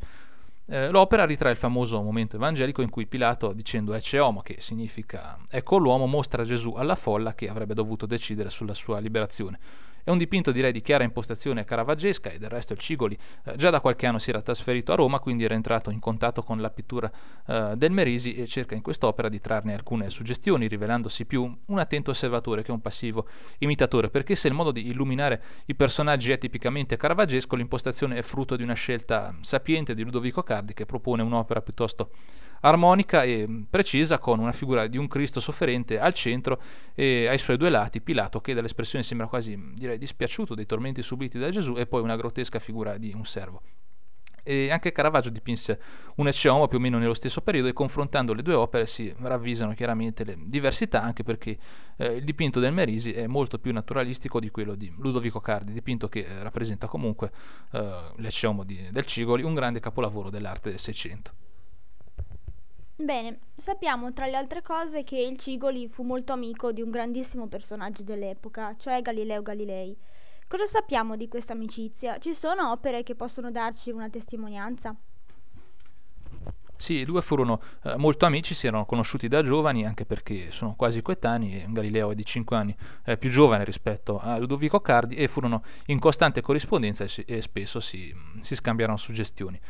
Eh, 0.68 0.90
l'opera 0.90 1.24
ritrae 1.24 1.52
il 1.52 1.58
famoso 1.58 2.02
momento 2.02 2.36
evangelico 2.36 2.82
in 2.82 2.90
cui 2.90 3.06
Pilato, 3.06 3.52
dicendo 3.52 3.94
Ecce 3.94 4.18
Homo, 4.18 4.42
che 4.42 4.56
significa 4.60 5.38
ecco 5.48 5.76
l'uomo, 5.78 6.06
mostra 6.06 6.44
Gesù 6.44 6.72
alla 6.72 6.96
folla 6.96 7.34
che 7.34 7.48
avrebbe 7.48 7.72
dovuto 7.72 8.04
decidere 8.04 8.50
sulla 8.50 8.74
sua 8.74 8.98
liberazione. 8.98 9.58
È 10.06 10.10
un 10.10 10.18
dipinto 10.18 10.52
direi 10.52 10.70
di 10.70 10.82
chiara 10.82 11.02
impostazione 11.02 11.64
caravaggesca 11.64 12.30
e 12.30 12.38
del 12.38 12.48
resto 12.48 12.72
il 12.72 12.78
Cigoli 12.78 13.18
eh, 13.42 13.56
già 13.56 13.70
da 13.70 13.80
qualche 13.80 14.06
anno 14.06 14.20
si 14.20 14.30
era 14.30 14.40
trasferito 14.40 14.92
a 14.92 14.94
Roma, 14.94 15.18
quindi 15.18 15.42
era 15.42 15.54
entrato 15.54 15.90
in 15.90 15.98
contatto 15.98 16.44
con 16.44 16.60
la 16.60 16.70
pittura 16.70 17.10
eh, 17.44 17.72
del 17.74 17.90
Merisi 17.90 18.36
e 18.36 18.46
cerca 18.46 18.76
in 18.76 18.82
quest'opera 18.82 19.28
di 19.28 19.40
trarne 19.40 19.74
alcune 19.74 20.08
suggestioni, 20.10 20.68
rivelandosi 20.68 21.24
più 21.24 21.52
un 21.66 21.78
attento 21.80 22.12
osservatore 22.12 22.62
che 22.62 22.70
un 22.70 22.80
passivo 22.80 23.26
imitatore, 23.58 24.08
perché 24.08 24.36
se 24.36 24.46
il 24.46 24.54
modo 24.54 24.70
di 24.70 24.86
illuminare 24.86 25.42
i 25.64 25.74
personaggi 25.74 26.30
è 26.30 26.38
tipicamente 26.38 26.96
caravaggesco, 26.96 27.56
l'impostazione 27.56 28.16
è 28.16 28.22
frutto 28.22 28.54
di 28.54 28.62
una 28.62 28.74
scelta 28.74 29.34
sapiente 29.40 29.92
di 29.92 30.04
Ludovico 30.04 30.44
Cardi 30.44 30.72
che 30.72 30.86
propone 30.86 31.22
un'opera 31.22 31.62
piuttosto 31.62 32.10
armonica 32.60 33.22
e 33.22 33.64
precisa 33.68 34.18
con 34.18 34.38
una 34.38 34.52
figura 34.52 34.86
di 34.86 34.98
un 34.98 35.08
Cristo 35.08 35.40
sofferente 35.40 35.98
al 35.98 36.14
centro 36.14 36.60
e 36.94 37.26
ai 37.28 37.38
suoi 37.38 37.56
due 37.56 37.70
lati 37.70 38.00
Pilato 38.00 38.40
che 38.40 38.54
dall'espressione 38.54 39.04
sembra 39.04 39.26
quasi 39.26 39.58
direi 39.74 39.98
dispiaciuto 39.98 40.54
dei 40.54 40.66
tormenti 40.66 41.02
subiti 41.02 41.38
da 41.38 41.50
Gesù 41.50 41.76
e 41.76 41.86
poi 41.86 42.02
una 42.02 42.16
grottesca 42.16 42.58
figura 42.58 42.96
di 42.98 43.12
un 43.14 43.24
servo. 43.24 43.62
E 44.48 44.70
anche 44.70 44.92
Caravaggio 44.92 45.28
dipinse 45.28 45.80
un 46.16 46.28
Ecce 46.28 46.48
Homo 46.48 46.68
più 46.68 46.78
o 46.78 46.80
meno 46.80 46.98
nello 46.98 47.14
stesso 47.14 47.40
periodo 47.40 47.66
e 47.66 47.72
confrontando 47.72 48.32
le 48.32 48.42
due 48.42 48.54
opere 48.54 48.86
si 48.86 49.12
ravvisano 49.18 49.74
chiaramente 49.74 50.22
le 50.22 50.36
diversità 50.38 51.02
anche 51.02 51.24
perché 51.24 51.58
eh, 51.96 52.12
il 52.12 52.22
dipinto 52.22 52.60
del 52.60 52.72
Merisi 52.72 53.12
è 53.12 53.26
molto 53.26 53.58
più 53.58 53.72
naturalistico 53.72 54.38
di 54.38 54.50
quello 54.50 54.76
di 54.76 54.94
Ludovico 54.98 55.40
Cardi, 55.40 55.72
dipinto 55.72 56.08
che 56.08 56.20
eh, 56.20 56.44
rappresenta 56.44 56.86
comunque 56.86 57.32
eh, 57.72 58.12
l'Ecce 58.18 58.46
Homo 58.46 58.62
di, 58.62 58.86
del 58.92 59.04
Cigoli, 59.04 59.42
un 59.42 59.54
grande 59.54 59.80
capolavoro 59.80 60.30
dell'arte 60.30 60.70
del 60.70 60.78
Seicento. 60.78 61.32
Bene, 62.98 63.40
sappiamo 63.54 64.14
tra 64.14 64.24
le 64.24 64.36
altre 64.36 64.62
cose 64.62 65.04
che 65.04 65.18
il 65.18 65.36
Cigoli 65.36 65.86
fu 65.86 66.02
molto 66.02 66.32
amico 66.32 66.72
di 66.72 66.80
un 66.80 66.90
grandissimo 66.90 67.46
personaggio 67.46 68.02
dell'epoca, 68.02 68.74
cioè 68.78 69.02
Galileo 69.02 69.42
Galilei. 69.42 69.94
Cosa 70.48 70.64
sappiamo 70.64 71.14
di 71.14 71.28
questa 71.28 71.52
amicizia? 71.52 72.16
Ci 72.18 72.32
sono 72.32 72.70
opere 72.70 73.02
che 73.02 73.14
possono 73.14 73.50
darci 73.50 73.90
una 73.90 74.08
testimonianza? 74.08 74.96
Sì, 76.78 76.94
i 76.94 77.04
due 77.04 77.20
furono 77.20 77.60
eh, 77.82 77.96
molto 77.96 78.24
amici, 78.24 78.54
si 78.54 78.66
erano 78.66 78.86
conosciuti 78.86 79.28
da 79.28 79.42
giovani, 79.42 79.84
anche 79.84 80.06
perché 80.06 80.50
sono 80.50 80.74
quasi 80.74 81.02
coetanei, 81.02 81.66
Galileo 81.68 82.12
è 82.12 82.14
di 82.14 82.24
5 82.24 82.56
anni 82.56 82.74
eh, 83.04 83.18
più 83.18 83.28
giovane 83.28 83.64
rispetto 83.64 84.18
a 84.18 84.38
Ludovico 84.38 84.80
Cardi, 84.80 85.16
e 85.16 85.28
furono 85.28 85.62
in 85.86 85.98
costante 85.98 86.40
corrispondenza 86.40 87.04
e, 87.04 87.08
si, 87.08 87.22
e 87.22 87.42
spesso 87.42 87.78
si, 87.80 88.14
si 88.40 88.54
scambiarono 88.54 88.96
suggestioni 88.96 89.60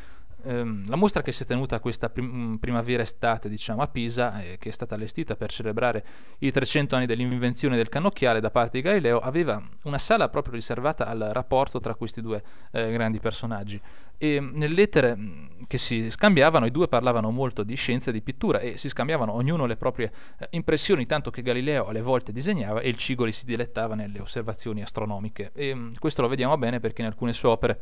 ehm, 0.47 0.89
la 0.89 0.97
mostra 0.97 1.23
che 1.23 1.33
si 1.33 1.43
è 1.43 1.47
tenuta 1.47 1.81
questa 1.81 2.09
prim- 2.09 2.33
mm, 2.33 2.55
primavera-estate 2.55 3.49
diciamo, 3.49 3.83
a 3.83 3.89
Pisa, 3.89 4.43
eh, 4.43 4.57
che 4.59 4.69
è 4.69 4.73
stata 4.73 4.95
allestita 4.95 5.37
per 5.37 5.51
celebrare 5.51 6.05
i 6.39 6.51
300 6.51 6.97
anni 6.97 7.07
dell'invenzione 7.07 7.77
del 7.77 7.89
cannocchiale 7.89 8.41
da 8.41 8.51
parte 8.51 8.79
di 8.79 8.83
Galileo, 8.83 9.19
aveva 9.19 9.63
una 9.83 9.99
sala 9.99 10.29
proprio 10.29 10.55
riservata 10.55 11.07
al 11.07 11.31
rapporto 11.33 11.81
tra 11.81 11.95
questi 11.95 12.21
due 12.21 12.43
eh, 12.73 12.91
grandi 12.93 13.19
personaggi. 13.19 13.81
E 14.19 14.41
mm, 14.41 14.57
nelle 14.57 14.75
lettere 14.75 15.17
mm, 15.17 15.47
che 15.67 15.79
si 15.79 16.11
scambiavano, 16.11 16.67
i 16.67 16.71
due 16.71 16.89
parlavano 16.89 17.31
molto 17.31 17.63
di 17.63 17.75
scienza 17.75 18.11
e 18.11 18.13
di 18.13 18.23
pittura 18.23 18.61
e 18.61 18.77
si 18.77 18.89
scambiavano 18.89 19.33
ognuno 19.33 19.67
le 19.67 19.77
proprie 19.77 20.13
eh, 20.39 20.49
impressioni, 20.51 21.07
tanto 21.07 21.31
che 21.31 21.43
Galileo 21.43 21.87
alle 21.87 22.03
volte 22.03 22.33
disegnava 22.33 22.81
e 22.81 22.89
il 22.89 22.97
Cigoli 22.97 23.33
si 23.33 23.45
dilettava 23.45 23.95
nelle 23.95 24.21
osservazioni 24.21 24.83
astronomiche. 24.83 25.51
E 25.55 25.91
questo 25.99 26.23
lo 26.23 26.29
vediamo 26.29 26.57
bene 26.57 26.81
perché 26.81 27.03
in 27.03 27.09
alcune 27.09 27.33
sue 27.33 27.49
opere 27.49 27.81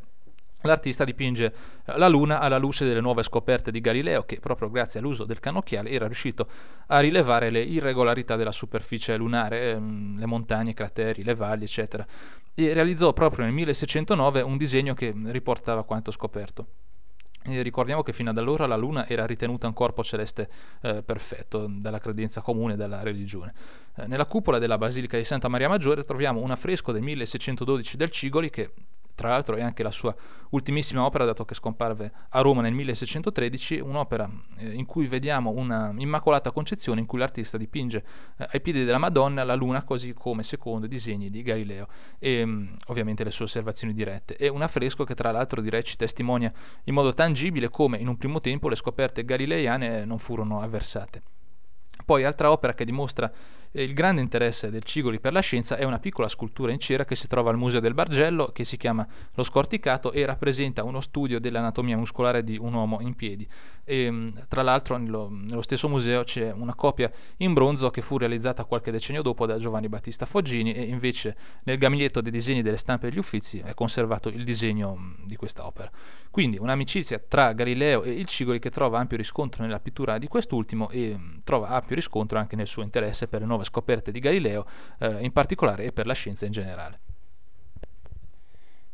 L'artista 0.66 1.04
dipinge 1.04 1.52
la 1.96 2.08
Luna 2.08 2.40
alla 2.40 2.56
luce 2.56 2.86
delle 2.86 3.02
nuove 3.02 3.22
scoperte 3.22 3.70
di 3.70 3.82
Galileo 3.82 4.24
che, 4.24 4.40
proprio 4.40 4.70
grazie 4.70 4.98
all'uso 4.98 5.24
del 5.24 5.38
cannocchiale, 5.38 5.90
era 5.90 6.06
riuscito 6.06 6.48
a 6.86 7.00
rilevare 7.00 7.50
le 7.50 7.60
irregolarità 7.60 8.34
della 8.36 8.50
superficie 8.50 9.14
lunare, 9.18 9.72
ehm, 9.72 10.18
le 10.18 10.24
montagne, 10.24 10.70
i 10.70 10.74
crateri, 10.74 11.22
le 11.22 11.34
valli, 11.34 11.64
eccetera. 11.64 12.06
E 12.54 12.72
realizzò 12.72 13.12
proprio 13.12 13.44
nel 13.44 13.52
1609 13.52 14.40
un 14.40 14.56
disegno 14.56 14.94
che 14.94 15.12
riportava 15.26 15.84
quanto 15.84 16.10
scoperto. 16.10 16.66
E 17.42 17.60
ricordiamo 17.60 18.02
che 18.02 18.14
fino 18.14 18.30
ad 18.30 18.38
allora 18.38 18.66
la 18.66 18.76
Luna 18.76 19.06
era 19.06 19.26
ritenuta 19.26 19.66
un 19.66 19.74
corpo 19.74 20.02
celeste 20.02 20.48
eh, 20.80 21.02
perfetto 21.02 21.66
dalla 21.68 21.98
credenza 21.98 22.40
comune 22.40 22.74
della 22.74 23.02
religione. 23.02 23.52
Eh, 23.96 24.06
nella 24.06 24.24
cupola 24.24 24.58
della 24.58 24.78
Basilica 24.78 25.18
di 25.18 25.24
Santa 25.24 25.48
Maria 25.48 25.68
Maggiore 25.68 26.04
troviamo 26.04 26.40
un 26.40 26.52
affresco 26.52 26.90
del 26.90 27.02
1612 27.02 27.98
del 27.98 28.10
Cigoli 28.10 28.48
che 28.48 28.70
tra 29.14 29.28
l'altro 29.28 29.56
è 29.56 29.62
anche 29.62 29.82
la 29.82 29.90
sua 29.90 30.14
ultimissima 30.50 31.04
opera, 31.04 31.24
dato 31.24 31.44
che 31.44 31.54
scomparve 31.54 32.12
a 32.30 32.40
Roma 32.40 32.62
nel 32.62 32.72
1613, 32.72 33.80
un'opera 33.80 34.28
eh, 34.58 34.72
in 34.72 34.86
cui 34.86 35.06
vediamo 35.06 35.50
una 35.50 35.92
immacolata 35.96 36.50
concezione 36.50 37.00
in 37.00 37.06
cui 37.06 37.18
l'artista 37.18 37.56
dipinge 37.56 38.04
eh, 38.36 38.48
ai 38.50 38.60
piedi 38.60 38.84
della 38.84 38.98
Madonna 38.98 39.44
la 39.44 39.54
luna 39.54 39.82
così 39.82 40.12
come 40.12 40.42
secondo 40.42 40.86
i 40.86 40.88
disegni 40.88 41.30
di 41.30 41.42
Galileo 41.42 41.88
e 42.18 42.44
mm, 42.44 42.74
ovviamente 42.86 43.24
le 43.24 43.30
sue 43.30 43.44
osservazioni 43.44 43.94
dirette. 43.94 44.36
È 44.36 44.48
un 44.48 44.62
affresco 44.62 45.04
che 45.04 45.14
tra 45.14 45.30
l'altro 45.30 45.60
direi 45.60 45.84
ci 45.84 45.96
testimonia 45.96 46.52
in 46.84 46.94
modo 46.94 47.14
tangibile 47.14 47.68
come 47.68 47.98
in 47.98 48.08
un 48.08 48.16
primo 48.16 48.40
tempo 48.40 48.68
le 48.68 48.76
scoperte 48.76 49.24
galileiane 49.24 50.04
non 50.04 50.18
furono 50.18 50.60
avversate. 50.60 51.22
Poi 52.04 52.24
altra 52.24 52.50
opera 52.50 52.74
che 52.74 52.84
dimostra 52.84 53.30
il 53.82 53.92
grande 53.92 54.20
interesse 54.20 54.70
del 54.70 54.84
Cigoli 54.84 55.18
per 55.18 55.32
la 55.32 55.40
scienza 55.40 55.76
è 55.76 55.84
una 55.84 55.98
piccola 55.98 56.28
scultura 56.28 56.70
in 56.70 56.78
cera 56.78 57.04
che 57.04 57.16
si 57.16 57.26
trova 57.26 57.50
al 57.50 57.56
Museo 57.56 57.80
del 57.80 57.94
Bargello, 57.94 58.52
che 58.52 58.64
si 58.64 58.76
chiama 58.76 59.06
Lo 59.34 59.42
Scorticato 59.42 60.12
e 60.12 60.24
rappresenta 60.24 60.84
uno 60.84 61.00
studio 61.00 61.40
dell'anatomia 61.40 61.96
muscolare 61.96 62.44
di 62.44 62.56
un 62.56 62.72
uomo 62.72 63.00
in 63.00 63.14
piedi. 63.14 63.46
E, 63.82 64.10
mm, 64.10 64.28
tra 64.48 64.62
l'altro 64.62 64.96
nello, 64.96 65.28
nello, 65.28 65.62
stesso 65.62 65.88
museo 65.88 66.22
c'è 66.22 66.52
una 66.52 66.74
copia 66.74 67.10
in 67.38 67.52
bronzo 67.52 67.90
che 67.90 68.00
fu 68.00 68.16
realizzata 68.16 68.64
qualche 68.64 68.92
decennio 68.92 69.22
dopo 69.22 69.44
da 69.44 69.58
Giovanni 69.58 69.88
Battista 69.88 70.24
Foggini 70.24 70.72
e 70.72 70.82
invece 70.82 71.36
nel 71.64 71.76
gabinetto 71.76 72.20
dei 72.20 72.30
disegni 72.30 72.62
delle 72.62 72.76
stampe 72.76 73.08
degli 73.08 73.18
uffizi 73.18 73.58
è 73.58 73.74
conservato 73.74 74.28
il 74.28 74.44
disegno 74.44 75.16
di 75.24 75.34
questa 75.34 75.66
opera. 75.66 75.90
Quindi 76.34 76.58
un'amicizia 76.58 77.20
tra 77.20 77.52
Galileo 77.52 78.02
e 78.02 78.10
il 78.10 78.26
Cigoli 78.26 78.58
che 78.58 78.70
trova 78.70 78.98
ampio 78.98 79.16
riscontro 79.16 79.62
nella 79.62 79.78
pittura 79.78 80.18
di 80.18 80.26
quest'ultimo 80.26 80.90
e 80.90 81.16
mm, 81.16 81.36
trova 81.44 81.68
ampio 81.68 81.94
riscontro 81.94 82.40
anche 82.40 82.56
nel 82.56 82.66
suo 82.66 82.82
interesse 82.82 83.28
per 83.28 83.42
le 83.42 83.46
nuove 83.46 83.62
scoperte 83.62 84.10
di 84.10 84.18
Galileo 84.18 84.66
eh, 84.98 85.22
in 85.24 85.30
particolare 85.30 85.84
e 85.84 85.92
per 85.92 86.06
la 86.06 86.12
scienza 86.12 86.44
in 86.44 86.50
generale. 86.50 87.00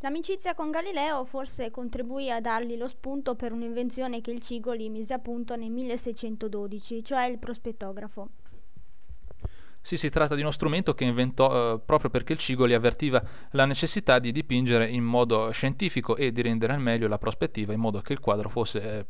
L'amicizia 0.01 0.53
con 0.53 0.69
Galileo 0.69 1.25
forse 1.25 1.71
contribuì 1.71 2.29
a 2.29 2.39
dargli 2.39 2.77
lo 2.77 2.87
spunto 2.87 3.33
per 3.33 3.53
un'invenzione 3.53 4.21
che 4.21 4.29
il 4.29 4.39
Cigoli 4.39 4.89
mise 4.89 5.15
a 5.15 5.17
punto 5.17 5.55
nel 5.55 5.71
1612, 5.71 7.03
cioè 7.03 7.23
il 7.25 7.39
prospettografo. 7.39 8.29
Sì, 9.83 9.97
si 9.97 10.09
tratta 10.09 10.35
di 10.35 10.41
uno 10.41 10.51
strumento 10.51 10.93
che 10.93 11.05
inventò 11.05 11.73
eh, 11.73 11.79
proprio 11.79 12.11
perché 12.11 12.33
il 12.33 12.39
Cigoli 12.39 12.75
avvertiva 12.75 13.21
la 13.51 13.65
necessità 13.65 14.19
di 14.19 14.31
dipingere 14.31 14.87
in 14.87 15.03
modo 15.03 15.49
scientifico 15.51 16.15
e 16.15 16.31
di 16.31 16.41
rendere 16.43 16.73
al 16.73 16.79
meglio 16.79 17.07
la 17.07 17.17
prospettiva 17.17 17.73
in 17.73 17.79
modo 17.79 17.99
che 18.01 18.13
il 18.13 18.19
quadro 18.19 18.47
fosse 18.47 19.07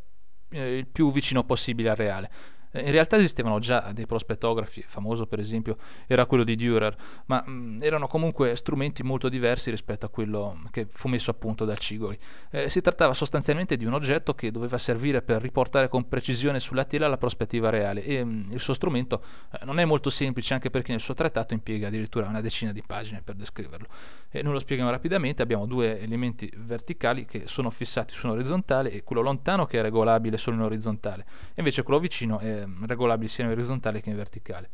eh, 0.49 0.77
il 0.77 0.87
più 0.87 1.11
vicino 1.11 1.43
possibile 1.43 1.89
al 1.89 1.97
reale. 1.97 2.31
Eh, 2.71 2.81
in 2.81 2.91
realtà 2.91 3.17
esistevano 3.17 3.59
già 3.59 3.91
dei 3.93 4.05
prospettografi, 4.05 4.83
famoso 4.87 5.25
per 5.25 5.39
esempio 5.39 5.77
era 6.07 6.25
quello 6.25 6.43
di 6.43 6.55
Dürer, 6.55 6.95
ma 7.25 7.43
mh, 7.45 7.51
mm, 7.51 7.83
erano 7.83 8.07
comunque 8.07 8.55
strumenti 8.55 9.03
molto 9.03 9.29
diversi 9.29 9.69
rispetto 9.69 10.05
a 10.05 10.09
quello 10.09 10.61
che 10.71 10.87
fu 10.89 11.07
messo 11.07 11.31
a 11.31 11.33
punto 11.33 11.65
dal 11.65 11.77
Cigoli. 11.77 12.17
Eh, 12.49 12.69
si 12.69 12.81
trattava 12.81 13.13
sostanzialmente 13.13 13.75
di 13.77 13.85
un 13.85 13.93
oggetto 13.93 14.33
che 14.33 14.51
doveva 14.51 14.77
servire 14.77 15.21
per 15.21 15.41
riportare 15.41 15.89
con 15.89 16.07
precisione 16.07 16.59
sulla 16.59 16.85
tela 16.85 17.07
la 17.07 17.17
prospettiva 17.17 17.69
reale 17.69 18.03
e 18.03 18.23
mh, 18.23 18.29
mm, 18.29 18.51
il 18.53 18.59
suo 18.59 18.73
strumento 18.73 19.23
eh, 19.51 19.65
non 19.65 19.79
è 19.79 19.85
molto 19.85 20.09
semplice 20.09 20.53
anche 20.53 20.69
perché 20.69 20.91
nel 20.91 21.01
suo 21.01 21.13
trattato 21.13 21.53
impiega 21.53 21.87
addirittura 21.87 22.27
una 22.27 22.41
decina 22.41 22.71
di 22.71 22.83
pagine 22.85 23.21
per 23.21 23.35
descriverlo. 23.35 23.87
E 24.29 24.41
noi 24.41 24.53
lo 24.53 24.59
spieghiamo 24.59 24.89
rapidamente, 24.89 25.41
abbiamo 25.41 25.65
due 25.65 25.99
elementi 25.99 26.49
verticali 26.55 27.25
che 27.25 27.43
sono 27.47 27.69
fissati 27.69 28.13
su 28.13 28.27
un 28.27 28.33
orizzontale 28.33 28.91
e 28.91 29.03
quello 29.03 29.21
lontano 29.21 29.65
che 29.65 29.79
è 29.79 29.81
regolabile 29.81 30.37
solo 30.37 30.55
in 30.55 30.61
orizzontale, 30.63 31.25
e 31.49 31.55
invece 31.55 31.83
quello 31.83 31.99
vicino 31.99 32.39
è 32.39 32.60
Ehm, 32.61 32.85
regolabili 32.85 33.29
sia 33.29 33.43
in 33.43 33.51
orizzontale 33.51 34.01
che 34.01 34.09
in 34.09 34.15
verticale. 34.15 34.69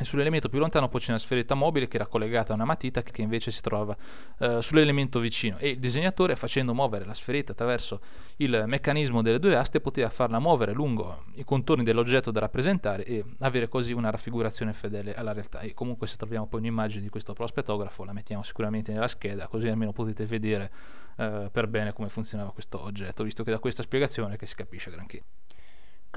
E 0.00 0.04
sull'elemento 0.04 0.48
più 0.48 0.60
lontano 0.60 0.88
poi 0.88 1.00
c'è 1.00 1.10
una 1.10 1.18
sferetta 1.18 1.56
mobile 1.56 1.88
che 1.88 1.96
era 1.96 2.06
collegata 2.06 2.52
a 2.52 2.54
una 2.54 2.64
matita 2.64 3.02
che 3.02 3.20
invece 3.20 3.50
si 3.50 3.60
trova 3.60 3.96
eh, 4.38 4.62
sull'elemento 4.62 5.18
vicino 5.18 5.58
e 5.58 5.70
il 5.70 5.80
disegnatore 5.80 6.36
facendo 6.36 6.72
muovere 6.72 7.04
la 7.04 7.14
sferetta 7.14 7.50
attraverso 7.50 8.00
il 8.36 8.62
meccanismo 8.68 9.22
delle 9.22 9.40
due 9.40 9.56
aste 9.56 9.80
poteva 9.80 10.08
farla 10.08 10.38
muovere 10.38 10.72
lungo 10.72 11.24
i 11.34 11.42
contorni 11.42 11.82
dell'oggetto 11.82 12.30
da 12.30 12.38
rappresentare 12.38 13.04
e 13.04 13.24
avere 13.40 13.66
così 13.66 13.92
una 13.92 14.10
raffigurazione 14.10 14.72
fedele 14.72 15.16
alla 15.16 15.32
realtà 15.32 15.62
e 15.62 15.74
comunque 15.74 16.06
se 16.06 16.16
troviamo 16.16 16.46
poi 16.46 16.60
un'immagine 16.60 17.02
di 17.02 17.08
questo 17.08 17.32
prospettografo 17.32 18.04
la 18.04 18.12
mettiamo 18.12 18.44
sicuramente 18.44 18.92
nella 18.92 19.08
scheda 19.08 19.48
così 19.48 19.66
almeno 19.66 19.90
potete 19.90 20.26
vedere 20.26 20.70
eh, 21.16 21.48
per 21.50 21.66
bene 21.66 21.92
come 21.92 22.08
funzionava 22.08 22.52
questo 22.52 22.80
oggetto 22.80 23.24
visto 23.24 23.42
che 23.42 23.50
da 23.50 23.58
questa 23.58 23.82
spiegazione 23.82 24.36
che 24.36 24.46
si 24.46 24.54
capisce 24.54 24.92
granché. 24.92 25.24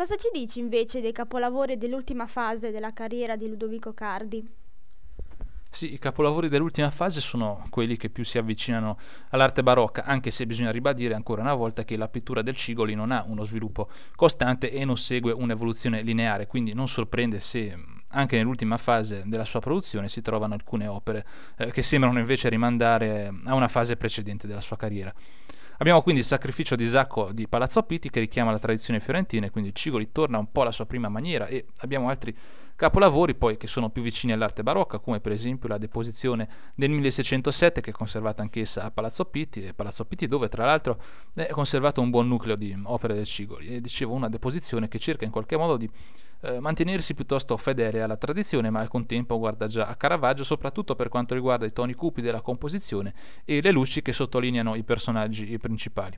Cosa 0.02 0.16
ci 0.16 0.30
dici 0.34 0.58
invece 0.58 1.00
dei 1.00 1.12
capolavori 1.12 1.78
dell'ultima 1.78 2.26
fase 2.26 2.72
della 2.72 2.92
carriera 2.92 3.36
di 3.36 3.48
Ludovico 3.48 3.94
Cardi? 3.94 4.44
Sì, 5.70 5.94
i 5.94 6.00
capolavori 6.00 6.50
dell'ultima 6.50 6.90
fase 6.90 7.22
sono 7.22 7.68
quelli 7.70 7.98
che 7.98 8.10
più 8.10 8.26
si 8.26 8.40
avvicinano 8.40 8.98
all'arte 9.30 9.62
barocca, 9.62 10.04
anche 10.04 10.32
se 10.32 10.48
bisogna 10.48 10.72
ribadire 10.72 11.14
ancora 11.14 11.44
una 11.44 11.54
volta 11.54 11.84
che 11.84 11.98
la 11.98 12.08
pittura 12.08 12.42
del 12.42 12.56
Cigoli 12.56 12.96
non 12.96 13.12
ha 13.12 13.24
uno 13.28 13.44
sviluppo 13.44 13.90
costante 14.16 14.72
e 14.72 14.84
non 14.86 14.98
segue 14.98 15.34
un'evoluzione 15.34 16.02
lineare, 16.02 16.48
quindi 16.48 16.74
non 16.74 16.88
sorprende 16.88 17.40
se 17.40 17.78
anche 18.08 18.38
nell'ultima 18.38 18.80
fase 18.80 19.22
della 19.28 19.46
sua 19.46 19.60
produzione 19.60 20.10
si 20.10 20.24
trovano 20.24 20.56
alcune 20.56 20.88
opere 20.88 21.28
eh, 21.58 21.72
che 21.72 21.84
sembrano 21.84 22.18
invece 22.18 22.50
rimandare 22.50 23.32
a 23.46 23.54
una 23.54 23.68
fase 23.68 23.98
precedente 23.98 24.48
della 24.48 24.62
sua 24.62 24.78
carriera. 24.78 25.14
Abbiamo 25.82 26.04
quindi 26.04 26.22
il 26.22 26.28
sacrificio 26.28 26.76
di 26.76 26.84
Isacco 26.84 27.32
di 27.32 27.48
Palazzo 27.48 27.82
Pitti 27.82 28.12
che 28.12 28.20
richiama 28.20 28.52
la 28.52 28.60
tradizione 28.60 29.00
fiorentina 29.00 29.48
e 29.48 29.50
quindi 29.50 29.74
Cigoli 29.74 30.12
torna 30.12 30.38
un 30.38 30.52
po' 30.52 30.62
alla 30.62 30.72
sua 30.72 30.86
prima 30.86 31.10
maniera 31.10 31.48
e 31.48 31.66
abbiamo 31.78 32.08
altri 32.08 32.38
capolavori 32.76 33.34
poi 33.34 33.58
che 33.58 33.66
sono 33.66 33.90
più 33.90 34.04
vicini 34.04 34.32
all'arte 34.32 34.62
barocca 34.62 35.00
come 35.00 35.20
per 35.22 35.32
esempio 35.32 35.68
la 35.68 35.80
deposizione 35.80 36.48
del 36.76 36.92
1607 36.92 37.82
che 37.82 37.90
è 37.90 37.94
conservata 37.94 38.44
anch'essa 38.44 38.84
a 38.84 38.92
Palazzo 38.92 39.26
Pitti 39.26 39.66
e 39.66 39.74
Palazzo 39.74 40.06
Pitti 40.06 40.28
dove 40.28 40.50
tra 40.50 40.66
l'altro 40.66 41.02
è 41.34 41.50
conservato 41.50 42.00
un 42.00 42.12
buon 42.12 42.28
nucleo 42.28 42.56
di 42.56 42.80
opere 42.84 43.16
del 43.16 43.26
Cigoli. 43.26 43.70
E 43.70 43.82
dicevo 43.82 44.14
una 44.14 44.30
deposizione 44.30 44.88
che 44.88 45.00
cerca 45.00 45.26
in 45.26 45.32
qualche 45.32 45.58
modo 45.58 45.78
di 45.78 45.90
eh, 46.42 46.60
mantenersi 46.60 47.14
piuttosto 47.14 47.56
fedele 47.58 48.02
alla 48.02 48.18
tradizione, 48.18 48.70
ma 48.70 48.80
al 48.80 48.88
contempo 48.88 49.38
guarda 49.38 49.68
già 49.68 49.88
a 49.88 49.96
Caravaggio, 49.96 50.44
soprattutto 50.44 50.96
per 50.96 51.10
quanto 51.10 51.34
riguarda 51.34 51.66
i 51.66 51.74
toni 51.74 51.94
cupi 51.94 52.22
della 52.22 52.42
composizione 52.42 53.14
e 53.46 53.62
le 53.62 53.72
luci 53.72 54.02
che 54.02 54.14
sottolineano 54.14 54.76
i 54.76 54.84
personaggi 54.84 55.58
principali. 55.58 56.18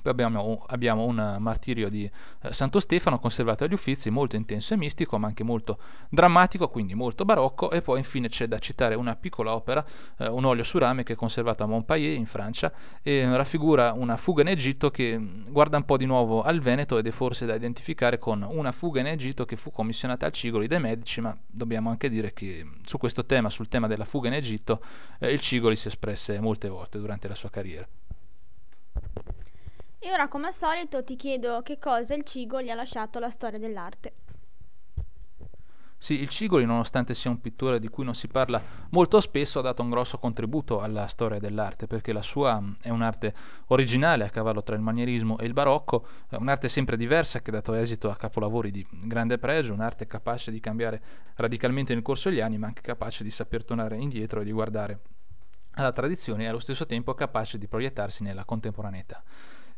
Poi 0.00 0.12
abbiamo, 0.12 0.64
abbiamo, 0.68 1.04
un 1.04 1.36
martirio 1.40 1.88
di 1.88 2.04
eh, 2.42 2.52
Santo 2.52 2.80
Stefano 2.80 3.18
conservato 3.18 3.64
agli 3.64 3.72
Uffizi, 3.72 4.10
molto 4.10 4.36
intenso 4.36 4.74
e 4.74 4.76
mistico, 4.76 5.18
ma 5.18 5.26
anche 5.26 5.42
molto 5.42 5.78
drammatico, 6.08 6.68
quindi 6.68 6.94
molto 6.94 7.24
barocco. 7.24 7.70
E 7.70 7.82
poi 7.82 7.98
infine 7.98 8.28
c'è 8.28 8.46
da 8.46 8.58
citare 8.58 8.94
una 8.94 9.16
piccola 9.16 9.54
opera, 9.54 9.84
eh, 10.18 10.28
un 10.28 10.44
olio 10.44 10.64
su 10.64 10.78
rame 10.78 11.02
che 11.02 11.14
è 11.14 11.16
conservato 11.16 11.62
a 11.62 11.66
Montpellier 11.66 12.14
in 12.14 12.26
Francia 12.26 12.72
e 13.02 13.36
raffigura 13.36 13.92
una 13.92 14.16
fuga 14.16 14.42
in 14.42 14.48
Egitto 14.48 14.90
che 14.90 15.18
mm, 15.18 15.50
guarda 15.50 15.76
un 15.76 15.84
po' 15.84 15.96
di 15.96 16.06
nuovo 16.06 16.42
al 16.42 16.60
Veneto 16.60 16.98
ed 16.98 17.06
è 17.06 17.10
forse 17.10 17.46
da 17.46 17.54
identificare 17.54 18.18
con 18.18 18.46
una 18.48 18.72
fuga 18.72 19.00
in 19.00 19.06
Egitto 19.06 19.44
che 19.44 19.56
fu 19.56 19.70
commissionata 19.70 20.26
al 20.26 20.32
Cigoli 20.32 20.66
dai 20.66 20.80
Medici, 20.80 21.20
ma 21.20 21.36
dobbiamo 21.46 21.90
anche 21.90 22.08
dire 22.08 22.32
che 22.32 22.62
mm, 22.64 22.70
su 22.84 22.98
questo 22.98 23.24
tema, 23.26 23.50
sul 23.50 23.68
tema 23.68 23.86
della 23.86 24.04
fuga 24.04 24.28
in 24.28 24.34
Egitto, 24.34 24.82
eh, 25.18 25.32
il 25.32 25.40
Cigoli 25.40 25.76
si 25.76 25.88
espresse 25.88 26.38
molte 26.40 26.68
volte 26.68 26.98
durante 26.98 27.26
la 27.28 27.34
sua 27.34 27.50
carriera. 27.50 27.86
E 30.00 30.12
ora 30.12 30.28
come 30.28 30.46
al 30.46 30.54
solito 30.54 31.02
ti 31.02 31.16
chiedo 31.16 31.60
che 31.62 31.78
cosa 31.78 32.14
il 32.14 32.24
Cigo 32.24 32.62
gli 32.62 32.70
ha 32.70 32.74
lasciato 32.74 33.18
alla 33.18 33.30
storia 33.30 33.58
dell'arte. 33.58 34.12
Sì, 36.00 36.20
il 36.20 36.28
Cigoli, 36.28 36.64
nonostante 36.64 37.12
sia 37.12 37.28
un 37.28 37.40
pittore 37.40 37.80
di 37.80 37.88
cui 37.88 38.04
non 38.04 38.14
si 38.14 38.28
parla 38.28 38.62
molto 38.90 39.20
spesso, 39.20 39.58
ha 39.58 39.62
dato 39.62 39.82
un 39.82 39.90
grosso 39.90 40.16
contributo 40.18 40.80
alla 40.80 41.08
storia 41.08 41.40
dell'arte, 41.40 41.88
perché 41.88 42.12
la 42.12 42.22
sua 42.22 42.62
è 42.80 42.90
un'arte 42.90 43.34
originale 43.66 44.24
a 44.24 44.30
cavallo 44.30 44.62
tra 44.62 44.76
il 44.76 44.80
manierismo 44.80 45.38
e 45.38 45.46
il 45.46 45.52
barocco, 45.52 46.06
un'arte 46.30 46.68
sempre 46.68 46.96
diversa 46.96 47.42
che 47.42 47.50
ha 47.50 47.54
dato 47.54 47.74
esito 47.74 48.10
a 48.10 48.16
capolavori 48.16 48.70
di 48.70 48.86
grande 48.88 49.38
pregio, 49.38 49.72
un'arte 49.72 50.06
capace 50.06 50.52
di 50.52 50.60
cambiare 50.60 51.02
radicalmente 51.34 51.92
nel 51.92 52.04
corso 52.04 52.28
degli 52.28 52.40
anni, 52.40 52.58
ma 52.58 52.68
anche 52.68 52.82
capace 52.82 53.24
di 53.24 53.32
saper 53.32 53.64
tornare 53.64 53.96
indietro 53.96 54.42
e 54.42 54.44
di 54.44 54.52
guardare 54.52 55.00
alla 55.72 55.92
tradizione 55.92 56.44
e 56.44 56.46
allo 56.46 56.60
stesso 56.60 56.86
tempo 56.86 57.14
capace 57.14 57.58
di 57.58 57.66
proiettarsi 57.66 58.22
nella 58.22 58.44
contemporaneità. 58.44 59.22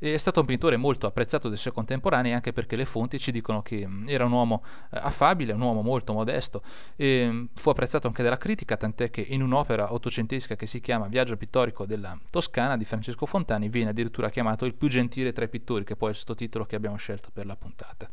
È 0.02 0.16
stato 0.16 0.40
un 0.40 0.46
pittore 0.46 0.78
molto 0.78 1.06
apprezzato 1.06 1.50
dai 1.50 1.58
suoi 1.58 1.74
contemporanei 1.74 2.32
anche 2.32 2.54
perché 2.54 2.74
le 2.74 2.86
fonti 2.86 3.18
ci 3.18 3.30
dicono 3.30 3.60
che 3.60 3.86
mm, 3.86 4.08
era 4.08 4.24
un 4.24 4.32
uomo 4.32 4.62
eh, 4.90 4.98
affabile, 4.98 5.52
un 5.52 5.60
uomo 5.60 5.82
molto 5.82 6.14
modesto 6.14 6.62
mm, 7.02 7.44
fu 7.52 7.68
apprezzato 7.68 8.06
anche 8.06 8.22
dalla 8.22 8.38
critica, 8.38 8.78
tant'è 8.78 9.10
che 9.10 9.20
in 9.20 9.42
un'opera 9.42 9.92
ottocentesca 9.92 10.56
che 10.56 10.66
si 10.66 10.80
chiama 10.80 11.06
Viaggio 11.06 11.36
pittorico 11.36 11.84
della 11.84 12.18
Toscana 12.30 12.78
di 12.78 12.86
Francesco 12.86 13.26
Fontani 13.26 13.68
viene 13.68 13.90
addirittura 13.90 14.30
chiamato 14.30 14.64
il 14.64 14.72
più 14.72 14.88
gentile 14.88 15.32
tra 15.34 15.44
i 15.44 15.48
pittori, 15.48 15.84
che 15.84 15.96
poi 15.96 16.08
è 16.08 16.12
il 16.12 16.18
sottotitolo 16.18 16.64
che 16.64 16.76
abbiamo 16.76 16.96
scelto 16.96 17.28
per 17.30 17.44
la 17.44 17.56
puntata. 17.56 18.08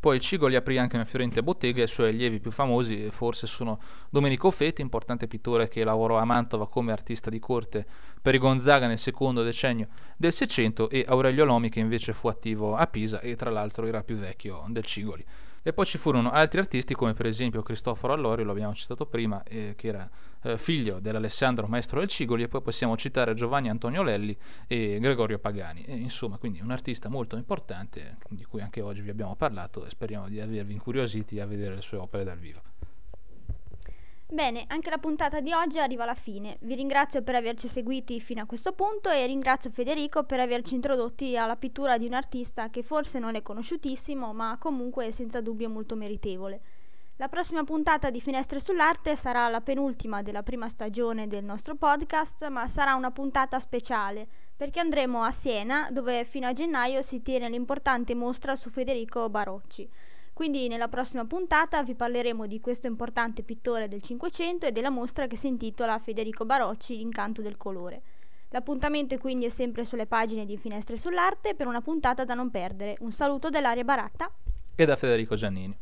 Poi 0.00 0.16
il 0.16 0.22
Cigoli 0.22 0.54
aprì 0.54 0.78
anche 0.78 0.94
una 0.94 1.04
fiorente 1.04 1.42
bottega 1.42 1.80
e 1.80 1.84
i 1.84 1.88
suoi 1.88 2.10
allievi 2.10 2.38
più 2.38 2.52
famosi 2.52 3.08
forse 3.10 3.48
sono 3.48 3.80
Domenico 4.10 4.50
Feti, 4.52 4.80
importante 4.80 5.26
pittore 5.26 5.66
che 5.66 5.82
lavorò 5.82 6.18
a 6.18 6.24
Mantova 6.24 6.68
come 6.68 6.92
artista 6.92 7.30
di 7.30 7.40
corte 7.40 7.84
per 8.22 8.34
i 8.34 8.38
Gonzaga 8.38 8.86
nel 8.86 8.98
secondo 8.98 9.42
decennio 9.42 9.88
del 10.16 10.32
Seicento 10.32 10.88
e 10.88 11.04
Aurelio 11.08 11.44
Lomi 11.44 11.68
che 11.68 11.80
invece 11.80 12.12
fu 12.12 12.28
attivo 12.28 12.76
a 12.76 12.86
Pisa 12.86 13.20
e 13.20 13.34
tra 13.34 13.50
l'altro 13.50 13.86
era 13.86 14.04
più 14.04 14.16
vecchio 14.16 14.64
del 14.68 14.84
Cigoli. 14.84 15.24
E 15.68 15.74
poi 15.74 15.84
ci 15.84 15.98
furono 15.98 16.30
altri 16.30 16.60
artisti 16.60 16.94
come 16.94 17.12
per 17.12 17.26
esempio 17.26 17.60
Cristoforo 17.60 18.14
Allori, 18.14 18.42
lo 18.42 18.52
abbiamo 18.52 18.74
citato 18.74 19.04
prima, 19.04 19.42
eh, 19.42 19.74
che 19.76 19.88
era 19.88 20.08
eh, 20.44 20.56
figlio 20.56 20.98
dell'Alessandro 20.98 21.66
Maestro 21.66 21.98
del 21.98 22.08
Cigoli, 22.08 22.44
e 22.44 22.48
poi 22.48 22.62
possiamo 22.62 22.96
citare 22.96 23.34
Giovanni 23.34 23.68
Antonio 23.68 24.02
Lelli 24.02 24.34
e 24.66 24.96
Gregorio 24.98 25.38
Pagani. 25.38 25.84
E, 25.84 25.94
insomma, 25.94 26.38
quindi 26.38 26.62
un 26.62 26.70
artista 26.70 27.10
molto 27.10 27.36
importante 27.36 28.16
di 28.30 28.46
cui 28.46 28.62
anche 28.62 28.80
oggi 28.80 29.02
vi 29.02 29.10
abbiamo 29.10 29.36
parlato 29.36 29.84
e 29.84 29.90
speriamo 29.90 30.30
di 30.30 30.40
avervi 30.40 30.72
incuriositi 30.72 31.38
a 31.38 31.44
vedere 31.44 31.74
le 31.74 31.82
sue 31.82 31.98
opere 31.98 32.24
dal 32.24 32.38
vivo. 32.38 32.62
Bene, 34.30 34.64
anche 34.68 34.90
la 34.90 34.98
puntata 34.98 35.40
di 35.40 35.54
oggi 35.54 35.78
arriva 35.78 36.02
alla 36.02 36.12
fine. 36.12 36.58
Vi 36.60 36.74
ringrazio 36.74 37.22
per 37.22 37.34
averci 37.34 37.66
seguiti 37.66 38.20
fino 38.20 38.42
a 38.42 38.44
questo 38.44 38.72
punto 38.72 39.08
e 39.08 39.24
ringrazio 39.24 39.70
Federico 39.70 40.24
per 40.24 40.38
averci 40.38 40.74
introdotti 40.74 41.34
alla 41.34 41.56
pittura 41.56 41.96
di 41.96 42.04
un 42.04 42.12
artista 42.12 42.68
che 42.68 42.82
forse 42.82 43.18
non 43.18 43.36
è 43.36 43.42
conosciutissimo, 43.42 44.34
ma 44.34 44.58
comunque 44.60 45.06
è 45.06 45.10
senza 45.12 45.40
dubbio 45.40 45.70
molto 45.70 45.96
meritevole. 45.96 46.60
La 47.16 47.28
prossima 47.28 47.64
puntata 47.64 48.10
di 48.10 48.20
Finestre 48.20 48.60
sull'arte 48.60 49.16
sarà 49.16 49.48
la 49.48 49.62
penultima 49.62 50.20
della 50.20 50.42
prima 50.42 50.68
stagione 50.68 51.26
del 51.26 51.42
nostro 51.42 51.74
podcast, 51.74 52.46
ma 52.48 52.68
sarà 52.68 52.96
una 52.96 53.10
puntata 53.10 53.58
speciale 53.58 54.28
perché 54.54 54.78
andremo 54.78 55.22
a 55.22 55.32
Siena, 55.32 55.88
dove 55.90 56.26
fino 56.26 56.46
a 56.46 56.52
gennaio 56.52 57.00
si 57.00 57.22
tiene 57.22 57.48
l'importante 57.48 58.14
mostra 58.14 58.56
su 58.56 58.68
Federico 58.68 59.30
Barocci. 59.30 59.88
Quindi 60.38 60.68
nella 60.68 60.86
prossima 60.86 61.24
puntata 61.24 61.82
vi 61.82 61.96
parleremo 61.96 62.46
di 62.46 62.60
questo 62.60 62.86
importante 62.86 63.42
pittore 63.42 63.88
del 63.88 64.00
Cinquecento 64.00 64.66
e 64.66 64.70
della 64.70 64.88
mostra 64.88 65.26
che 65.26 65.34
si 65.34 65.48
intitola 65.48 65.98
Federico 65.98 66.44
Barocci, 66.44 66.96
l'incanto 66.96 67.42
del 67.42 67.56
colore. 67.56 68.02
L'appuntamento 68.50 69.18
quindi 69.18 69.46
è 69.46 69.48
sempre 69.48 69.84
sulle 69.84 70.06
pagine 70.06 70.46
di 70.46 70.56
Finestre 70.56 70.96
sull'arte 70.96 71.56
per 71.56 71.66
una 71.66 71.80
puntata 71.80 72.24
da 72.24 72.34
non 72.34 72.52
perdere. 72.52 72.94
Un 73.00 73.10
saluto 73.10 73.50
dall'Aria 73.50 73.82
Baratta 73.82 74.30
e 74.76 74.84
da 74.84 74.94
Federico 74.94 75.34
Giannini. 75.34 75.76